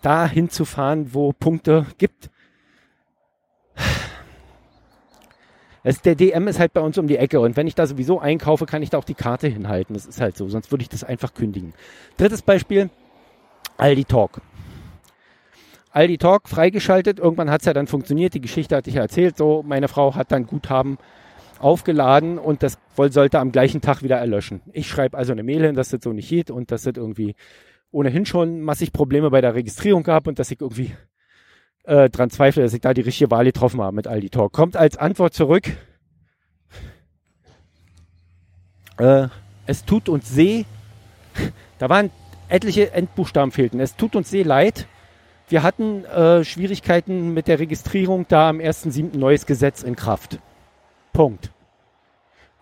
da 0.00 0.26
hinzufahren, 0.26 1.12
wo 1.12 1.32
Punkte 1.32 1.86
gibt. 1.98 2.30
Es, 5.86 6.00
der 6.00 6.14
DM 6.14 6.48
ist 6.48 6.58
halt 6.58 6.72
bei 6.72 6.80
uns 6.80 6.96
um 6.96 7.06
die 7.06 7.18
Ecke 7.18 7.38
und 7.40 7.56
wenn 7.56 7.66
ich 7.66 7.74
da 7.74 7.86
sowieso 7.86 8.18
einkaufe, 8.18 8.64
kann 8.64 8.82
ich 8.82 8.88
da 8.90 8.98
auch 8.98 9.04
die 9.04 9.14
Karte 9.14 9.48
hinhalten. 9.48 9.94
Das 9.94 10.06
ist 10.06 10.20
halt 10.20 10.36
so, 10.36 10.48
sonst 10.48 10.72
würde 10.72 10.82
ich 10.82 10.88
das 10.88 11.04
einfach 11.04 11.34
kündigen. 11.34 11.74
Drittes 12.16 12.40
Beispiel, 12.40 12.88
Aldi 13.76 14.06
Talk. 14.06 14.40
Aldi 15.90 16.16
Talk 16.18 16.48
freigeschaltet. 16.48 17.18
Irgendwann 17.20 17.50
hat 17.50 17.60
es 17.60 17.66
ja 17.66 17.74
dann 17.74 17.86
funktioniert. 17.86 18.34
Die 18.34 18.40
Geschichte 18.40 18.74
hatte 18.74 18.88
ich 18.88 18.96
ja 18.96 19.02
erzählt. 19.02 19.36
So, 19.36 19.62
meine 19.62 19.88
Frau 19.88 20.14
hat 20.14 20.32
dann 20.32 20.46
Guthaben 20.46 20.98
aufgeladen 21.60 22.38
und 22.38 22.62
das 22.62 22.78
sollte 22.96 23.38
am 23.38 23.52
gleichen 23.52 23.80
Tag 23.80 24.02
wieder 24.02 24.16
erlöschen. 24.16 24.62
Ich 24.72 24.88
schreibe 24.88 25.16
also 25.16 25.32
eine 25.32 25.42
Mail 25.42 25.66
hin, 25.66 25.74
dass 25.74 25.90
das 25.90 26.00
so 26.02 26.12
nicht 26.12 26.28
geht 26.28 26.50
und 26.50 26.72
dass 26.72 26.82
das 26.82 26.94
irgendwie 26.96 27.36
ohnehin 27.90 28.26
schon 28.26 28.62
massig 28.62 28.92
Probleme 28.92 29.30
bei 29.30 29.40
der 29.40 29.54
Registrierung 29.54 30.02
gab 30.02 30.26
und 30.26 30.38
dass 30.38 30.50
ich 30.50 30.60
irgendwie 30.60 30.94
äh, 31.84 32.08
dran 32.10 32.30
zweifle, 32.30 32.62
dass 32.62 32.74
ich 32.74 32.80
da 32.80 32.94
die 32.94 33.02
richtige 33.02 33.30
Wahl 33.30 33.44
getroffen 33.44 33.80
habe 33.80 33.94
mit 33.94 34.06
Aldi 34.06 34.30
Talk. 34.30 34.52
Kommt 34.52 34.76
als 34.76 34.96
Antwort 34.96 35.34
zurück. 35.34 35.64
Äh, 38.98 39.28
es 39.66 39.84
tut 39.84 40.08
uns 40.08 40.28
seh. 40.28 40.64
Da 41.80 41.88
waren 41.88 42.10
etliche 42.48 42.92
Endbuchstaben 42.92 43.50
fehlten. 43.50 43.80
Es 43.80 43.96
tut 43.96 44.14
uns 44.14 44.30
sehr 44.30 44.44
leid. 44.44 44.86
Wir 45.48 45.62
hatten 45.64 46.04
äh, 46.04 46.44
Schwierigkeiten 46.44 47.34
mit 47.34 47.48
der 47.48 47.58
Registrierung, 47.58 48.26
da 48.28 48.48
am 48.48 48.58
1.7. 48.58 49.18
neues 49.18 49.44
Gesetz 49.44 49.82
in 49.82 49.96
Kraft. 49.96 50.38
Punkt. 51.12 51.50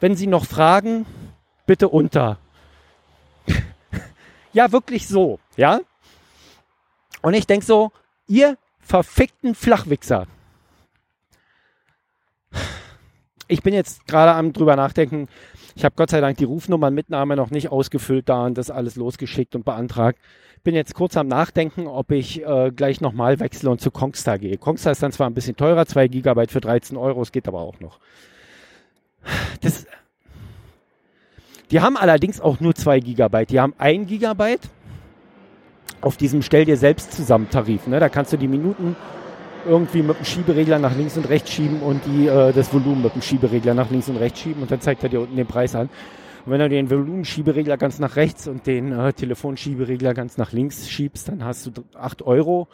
Wenn 0.00 0.16
Sie 0.16 0.26
noch 0.26 0.46
fragen, 0.46 1.06
bitte 1.66 1.88
unter. 1.88 2.38
ja, 4.52 4.72
wirklich 4.72 5.06
so, 5.06 5.38
ja? 5.56 5.80
Und 7.20 7.34
ich 7.34 7.46
denke 7.46 7.64
so, 7.64 7.92
ihr 8.26 8.56
verfickten 8.82 9.54
Flachwichser. 9.54 10.26
Ich 13.48 13.62
bin 13.62 13.74
jetzt 13.74 14.06
gerade 14.06 14.32
am 14.32 14.52
drüber 14.52 14.76
nachdenken. 14.76 15.28
Ich 15.74 15.84
habe 15.84 15.94
Gott 15.96 16.10
sei 16.10 16.20
Dank 16.20 16.36
die 16.36 16.44
Rufnummernmitnahme 16.44 17.36
noch 17.36 17.50
nicht 17.50 17.70
ausgefüllt 17.70 18.28
da 18.28 18.46
und 18.46 18.58
das 18.58 18.70
alles 18.70 18.96
losgeschickt 18.96 19.54
und 19.54 19.64
beantragt. 19.64 20.18
Bin 20.64 20.74
jetzt 20.74 20.94
kurz 20.94 21.16
am 21.16 21.26
Nachdenken, 21.28 21.86
ob 21.86 22.12
ich 22.12 22.44
äh, 22.44 22.70
gleich 22.70 23.00
nochmal 23.00 23.40
wechsle 23.40 23.70
und 23.70 23.80
zu 23.80 23.90
Kongstar 23.90 24.38
gehe. 24.38 24.58
Kongstar 24.58 24.92
ist 24.92 25.02
dann 25.02 25.12
zwar 25.12 25.28
ein 25.28 25.34
bisschen 25.34 25.56
teurer, 25.56 25.86
2 25.86 26.08
Gigabyte 26.08 26.52
für 26.52 26.60
13 26.60 26.96
Euro, 26.96 27.22
es 27.22 27.32
geht 27.32 27.48
aber 27.48 27.60
auch 27.60 27.80
noch. 27.80 27.98
Das, 29.60 29.86
die 31.70 31.80
haben 31.80 31.96
allerdings 31.96 32.40
auch 32.40 32.60
nur 32.60 32.74
2 32.74 33.00
Gigabyte. 33.00 33.50
Die 33.50 33.60
haben 33.60 33.74
1 33.78 34.08
Gigabyte 34.08 34.68
auf 36.02 36.16
diesem 36.16 36.42
Stell 36.42 36.64
dir 36.64 36.76
selbst 36.76 37.12
zusammen 37.12 37.48
Tarif. 37.48 37.86
Ne? 37.86 37.98
Da 38.00 38.08
kannst 38.08 38.32
du 38.32 38.36
die 38.36 38.48
Minuten 38.48 38.96
irgendwie 39.66 40.02
mit 40.02 40.18
dem 40.18 40.24
Schieberegler 40.24 40.78
nach 40.78 40.96
links 40.96 41.16
und 41.16 41.28
rechts 41.28 41.50
schieben 41.50 41.80
und 41.80 42.02
die, 42.04 42.26
äh, 42.26 42.52
das 42.52 42.72
Volumen 42.72 43.02
mit 43.02 43.14
dem 43.14 43.22
Schieberegler 43.22 43.74
nach 43.74 43.90
links 43.90 44.08
und 44.08 44.16
rechts 44.16 44.40
schieben 44.40 44.62
und 44.62 44.70
dann 44.70 44.80
zeigt 44.80 45.02
er 45.02 45.08
dir 45.08 45.20
unten 45.20 45.36
den 45.36 45.46
Preis 45.46 45.74
an. 45.74 45.88
Und 46.44 46.52
wenn 46.52 46.58
du 46.58 46.68
den 46.68 46.90
Volumenschieberegler 46.90 47.76
ganz 47.76 48.00
nach 48.00 48.16
rechts 48.16 48.48
und 48.48 48.66
den 48.66 48.92
äh, 48.92 49.12
Telefonschieberegler 49.12 50.14
ganz 50.14 50.36
nach 50.36 50.52
links 50.52 50.88
schiebst, 50.88 51.28
dann 51.28 51.44
hast 51.44 51.66
du 51.66 51.70
8 51.94 52.22
Euro 52.22 52.66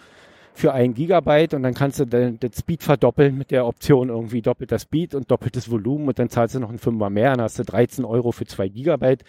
für 0.55 0.73
ein 0.73 0.95
Gigabyte 0.95 1.55
und 1.55 1.63
dann 1.63 1.75
kannst 1.75 2.01
du 2.01 2.07
den, 2.07 2.41
den 2.41 2.53
Speed 2.53 2.83
verdoppeln 2.83 3.37
mit 3.37 3.51
der 3.51 3.67
Option 3.67 4.09
irgendwie 4.09 4.43
doppelter 4.43 4.79
Speed 4.79 5.15
und 5.15 5.31
doppeltes 5.31 5.71
Volumen 5.71 6.09
und 6.09 6.19
dann 6.19 6.31
zahlst 6.31 6.55
du 6.55 6.61
noch 6.61 6.71
ein 6.71 6.79
Fünfer 6.79 7.11
mehr, 7.11 7.31
dann 7.31 7.43
hast 7.43 7.59
du 7.59 7.65
13 7.65 8.05
Euro 8.05 8.33
für 8.33 8.47
2 8.47 8.69
Gigabyte. 8.69 9.23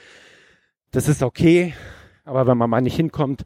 Das 0.91 1.07
ist 1.07 1.21
okay, 1.21 1.73
aber 2.23 2.47
wenn 2.47 2.57
man 2.57 2.69
mal 2.69 2.81
nicht 2.81 2.95
hinkommt, 2.95 3.45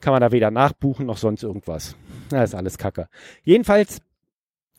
kann 0.00 0.12
man 0.12 0.20
da 0.20 0.32
weder 0.32 0.50
nachbuchen 0.50 1.06
noch 1.06 1.16
sonst 1.16 1.42
irgendwas. 1.42 1.96
Das 2.30 2.50
ist 2.50 2.54
alles 2.54 2.78
Kacke. 2.78 3.08
Jedenfalls, 3.42 4.00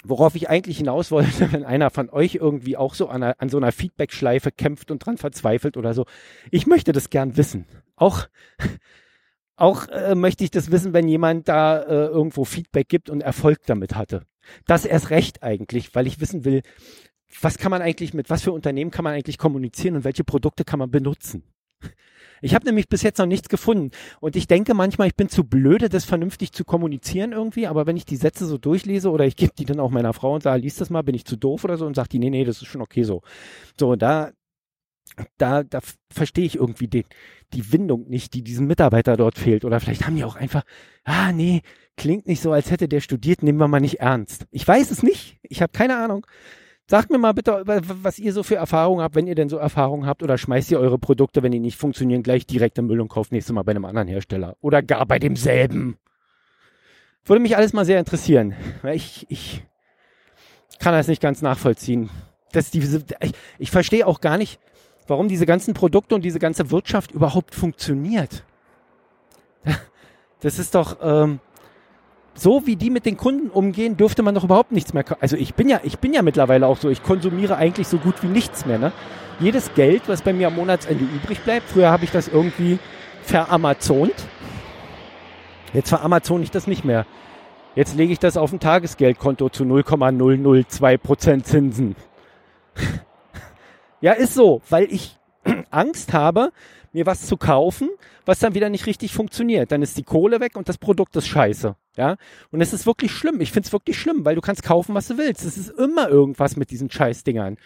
worauf 0.03 0.35
ich 0.35 0.49
eigentlich 0.49 0.77
hinaus 0.77 1.11
wollte, 1.11 1.51
wenn 1.51 1.63
einer 1.63 1.89
von 1.89 2.09
euch 2.09 2.35
irgendwie 2.35 2.77
auch 2.77 2.93
so 2.93 3.07
an, 3.07 3.23
einer, 3.23 3.35
an 3.39 3.49
so 3.49 3.57
einer 3.57 3.71
Feedback-Schleife 3.71 4.51
kämpft 4.51 4.91
und 4.91 5.05
dran 5.05 5.17
verzweifelt 5.17 5.77
oder 5.77 5.93
so, 5.93 6.05
ich 6.51 6.67
möchte 6.67 6.91
das 6.91 7.09
gern 7.09 7.37
wissen. 7.37 7.65
Auch, 7.95 8.27
auch 9.55 9.87
äh, 9.89 10.15
möchte 10.15 10.43
ich 10.43 10.51
das 10.51 10.71
wissen, 10.71 10.93
wenn 10.93 11.07
jemand 11.07 11.47
da 11.49 11.81
äh, 11.81 12.05
irgendwo 12.05 12.45
Feedback 12.45 12.87
gibt 12.87 13.09
und 13.09 13.21
Erfolg 13.21 13.59
damit 13.65 13.95
hatte. 13.95 14.23
Das 14.65 14.85
erst 14.85 15.09
recht 15.09 15.43
eigentlich, 15.43 15.93
weil 15.95 16.07
ich 16.07 16.21
wissen 16.21 16.45
will, 16.45 16.61
was 17.41 17.57
kann 17.57 17.69
man 17.69 17.81
eigentlich 17.81 18.13
mit, 18.13 18.29
was 18.29 18.41
für 18.41 18.51
Unternehmen 18.51 18.89
kann 18.89 19.03
man 19.03 19.13
eigentlich 19.13 19.37
kommunizieren 19.37 19.97
und 19.97 20.03
welche 20.03 20.23
Produkte 20.23 20.63
kann 20.63 20.79
man 20.79 20.89
benutzen. 20.89 21.43
Ich 22.41 22.55
habe 22.55 22.65
nämlich 22.65 22.87
bis 22.87 23.01
jetzt 23.01 23.17
noch 23.17 23.25
nichts 23.25 23.49
gefunden. 23.49 23.91
Und 24.19 24.35
ich 24.35 24.47
denke 24.47 24.73
manchmal, 24.73 25.07
ich 25.07 25.15
bin 25.15 25.29
zu 25.29 25.43
blöde, 25.43 25.89
das 25.89 26.05
vernünftig 26.05 26.51
zu 26.51 26.65
kommunizieren 26.65 27.31
irgendwie. 27.31 27.67
Aber 27.67 27.85
wenn 27.85 27.97
ich 27.97 28.05
die 28.05 28.15
Sätze 28.15 28.45
so 28.45 28.57
durchlese 28.57 29.09
oder 29.11 29.25
ich 29.25 29.35
gebe 29.35 29.53
die 29.57 29.65
dann 29.65 29.79
auch 29.79 29.91
meiner 29.91 30.13
Frau 30.13 30.33
und 30.33 30.43
sage, 30.43 30.61
lies 30.61 30.75
das 30.75 30.89
mal, 30.89 31.01
bin 31.01 31.15
ich 31.15 31.25
zu 31.25 31.35
doof 31.35 31.63
oder 31.63 31.77
so 31.77 31.85
und 31.85 31.95
sagt 31.95 32.13
die, 32.13 32.19
nee, 32.19 32.29
nee, 32.29 32.45
das 32.45 32.61
ist 32.61 32.67
schon 32.67 32.81
okay 32.81 33.03
so. 33.03 33.21
So, 33.77 33.95
da, 33.95 34.31
da, 35.37 35.63
da 35.63 35.79
verstehe 36.11 36.45
ich 36.45 36.55
irgendwie 36.55 36.87
den, 36.87 37.05
die 37.53 37.71
Windung 37.71 38.07
nicht, 38.07 38.33
die 38.33 38.43
diesem 38.43 38.67
Mitarbeiter 38.67 39.17
dort 39.17 39.37
fehlt. 39.37 39.65
Oder 39.65 39.79
vielleicht 39.79 40.05
haben 40.05 40.15
die 40.15 40.23
auch 40.23 40.35
einfach, 40.35 40.63
ah, 41.03 41.31
nee, 41.31 41.61
klingt 41.97 42.27
nicht 42.27 42.41
so, 42.41 42.51
als 42.51 42.71
hätte 42.71 42.87
der 42.87 43.01
studiert, 43.01 43.43
nehmen 43.43 43.59
wir 43.59 43.67
mal 43.67 43.79
nicht 43.79 43.99
ernst. 43.99 44.45
Ich 44.51 44.67
weiß 44.67 44.91
es 44.91 45.03
nicht. 45.03 45.37
Ich 45.43 45.61
habe 45.61 45.71
keine 45.71 45.97
Ahnung. 45.97 46.25
Sagt 46.89 47.11
mir 47.11 47.19
mal 47.19 47.33
bitte, 47.33 47.61
was 47.67 48.17
ihr 48.17 48.33
so 48.33 48.41
für 48.41 48.55
Erfahrungen 48.55 49.03
habt, 49.03 49.13
wenn 49.13 49.27
ihr 49.27 49.35
denn 49.35 49.47
so 49.47 49.57
Erfahrungen 49.57 50.07
habt, 50.07 50.23
oder 50.23 50.39
schmeißt 50.39 50.71
ihr 50.71 50.79
eure 50.79 50.97
Produkte, 50.97 51.43
wenn 51.43 51.51
die 51.51 51.59
nicht 51.59 51.77
funktionieren, 51.77 52.23
gleich 52.23 52.47
direkt 52.47 52.79
im 52.79 52.87
Müll 52.87 52.99
und 52.99 53.09
kauft 53.09 53.31
nächstes 53.31 53.53
Mal 53.53 53.61
bei 53.61 53.73
einem 53.73 53.85
anderen 53.85 54.07
Hersteller. 54.07 54.57
Oder 54.59 54.81
gar 54.81 55.05
bei 55.05 55.19
demselben. 55.19 55.99
Würde 57.25 57.43
mich 57.43 57.55
alles 57.55 57.73
mal 57.73 57.85
sehr 57.85 57.99
interessieren. 57.99 58.55
Weil 58.81 58.95
ich, 58.95 59.27
ich 59.29 59.63
kann 60.79 60.93
das 60.93 61.07
nicht 61.07 61.21
ganz 61.21 61.43
nachvollziehen. 61.43 62.09
Das, 62.53 62.71
diese, 62.71 63.05
ich, 63.21 63.33
ich 63.59 63.69
verstehe 63.69 64.07
auch 64.07 64.19
gar 64.19 64.39
nicht, 64.39 64.59
warum 65.05 65.27
diese 65.27 65.45
ganzen 65.45 65.75
Produkte 65.75 66.15
und 66.15 66.25
diese 66.25 66.39
ganze 66.39 66.71
Wirtschaft 66.71 67.11
überhaupt 67.11 67.53
funktioniert. 67.53 68.43
Das 70.41 70.57
ist 70.57 70.73
doch, 70.73 70.97
ähm, 71.01 71.41
so 72.39 72.65
wie 72.65 72.75
die 72.75 72.89
mit 72.89 73.05
den 73.05 73.17
Kunden 73.17 73.49
umgehen, 73.49 73.97
dürfte 73.97 74.23
man 74.23 74.33
doch 74.35 74.43
überhaupt 74.43 74.71
nichts 74.71 74.93
mehr. 74.93 75.03
Also 75.19 75.35
ich 75.35 75.55
bin 75.55 75.67
ja, 75.67 75.81
ich 75.83 75.99
bin 75.99 76.13
ja 76.13 76.21
mittlerweile 76.21 76.67
auch 76.67 76.77
so, 76.77 76.89
ich 76.89 77.03
konsumiere 77.03 77.57
eigentlich 77.57 77.87
so 77.87 77.97
gut 77.97 78.23
wie 78.23 78.27
nichts 78.27 78.65
mehr. 78.65 78.79
Ne? 78.79 78.91
Jedes 79.39 79.73
Geld, 79.73 80.03
was 80.07 80.21
bei 80.21 80.33
mir 80.33 80.47
am 80.47 80.55
Monatsende 80.55 81.03
übrig 81.03 81.39
bleibt, 81.41 81.69
früher 81.69 81.89
habe 81.89 82.05
ich 82.05 82.11
das 82.11 82.27
irgendwie 82.27 82.79
veramazont. 83.23 84.15
Jetzt 85.73 85.89
veramazone 85.89 86.43
ich 86.43 86.51
das 86.51 86.65
nicht 86.65 86.85
mehr. 86.85 87.05
Jetzt 87.75 87.95
lege 87.95 88.11
ich 88.11 88.19
das 88.19 88.37
auf 88.37 88.51
ein 88.51 88.59
Tagesgeldkonto 88.59 89.49
zu 89.49 89.63
0,002% 89.63 91.43
Zinsen. 91.43 91.95
ja, 94.01 94.13
ist 94.13 94.33
so, 94.33 94.61
weil 94.69 94.91
ich 94.91 95.17
Angst 95.69 96.13
habe, 96.13 96.51
mir 96.91 97.05
was 97.05 97.27
zu 97.27 97.37
kaufen, 97.37 97.89
was 98.25 98.39
dann 98.39 98.55
wieder 98.55 98.69
nicht 98.69 98.85
richtig 98.85 99.13
funktioniert. 99.13 99.71
Dann 99.71 99.81
ist 99.81 99.97
die 99.97 100.03
Kohle 100.03 100.39
weg 100.39 100.55
und 100.55 100.69
das 100.69 100.77
Produkt 100.77 101.15
ist 101.15 101.27
scheiße. 101.27 101.75
Ja, 101.99 102.15
und 102.49 102.61
es 102.61 102.71
ist 102.71 102.85
wirklich 102.85 103.11
schlimm. 103.11 103.41
Ich 103.41 103.51
finde 103.51 103.67
es 103.67 103.73
wirklich 103.73 103.99
schlimm, 103.99 104.23
weil 104.23 104.35
du 104.35 104.39
kannst 104.39 104.63
kaufen, 104.63 104.95
was 104.95 105.09
du 105.09 105.17
willst. 105.17 105.43
Es 105.43 105.57
ist 105.57 105.67
immer 105.67 106.07
irgendwas 106.07 106.55
mit 106.55 106.71
diesen 106.71 106.89
Scheißdingern. 106.89 107.57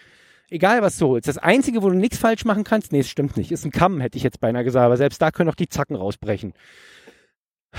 Egal, 0.50 0.82
was 0.82 0.98
du 0.98 1.06
holst. 1.06 1.28
Das 1.28 1.38
Einzige, 1.38 1.84
wo 1.84 1.88
du 1.88 1.94
nichts 1.94 2.18
falsch 2.18 2.44
machen 2.44 2.64
kannst, 2.64 2.90
nee, 2.90 2.98
es 2.98 3.08
stimmt 3.08 3.36
nicht, 3.36 3.52
ist 3.52 3.64
ein 3.64 3.70
Kamm, 3.70 4.00
hätte 4.00 4.16
ich 4.18 4.24
jetzt 4.24 4.40
beinahe 4.40 4.64
gesagt, 4.64 4.86
aber 4.86 4.96
selbst 4.96 5.22
da 5.22 5.30
können 5.30 5.48
auch 5.50 5.54
die 5.54 5.68
Zacken 5.68 5.94
rausbrechen. 5.94 6.52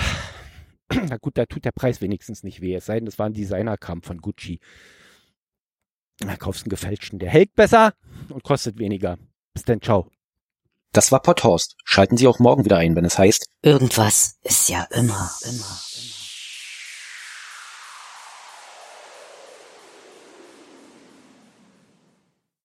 Na 1.10 1.18
gut, 1.18 1.38
da 1.38 1.46
tut 1.46 1.66
der 1.66 1.74
Preis 1.74 2.00
wenigstens 2.00 2.42
nicht 2.44 2.62
weh. 2.62 2.74
Es 2.74 2.86
sei 2.86 2.96
denn, 2.96 3.06
das 3.06 3.20
war 3.20 3.26
ein 3.26 3.34
Designerkamm 3.34 4.02
von 4.02 4.22
Gucci. 4.22 4.62
Da 6.20 6.38
kaufst 6.38 6.62
du 6.62 6.64
einen 6.68 6.70
gefälschten. 6.70 7.20
Der 7.20 7.30
hält 7.30 7.54
besser 7.54 7.96
und 8.30 8.44
kostet 8.44 8.80
weniger. 8.80 9.18
Bis 9.54 9.66
dann, 9.66 9.82
ciao. 9.82 10.10
Das 10.94 11.12
war 11.12 11.22
Potthorst. 11.22 11.76
Schalten 11.84 12.16
Sie 12.16 12.28
auch 12.28 12.40
morgen 12.40 12.64
wieder 12.64 12.78
ein, 12.78 12.96
wenn 12.96 13.04
es 13.04 13.18
heißt 13.18 13.50
Irgendwas 13.62 14.38
ist 14.44 14.70
ja 14.70 14.84
immer, 14.92 15.30
immer. 15.44 15.80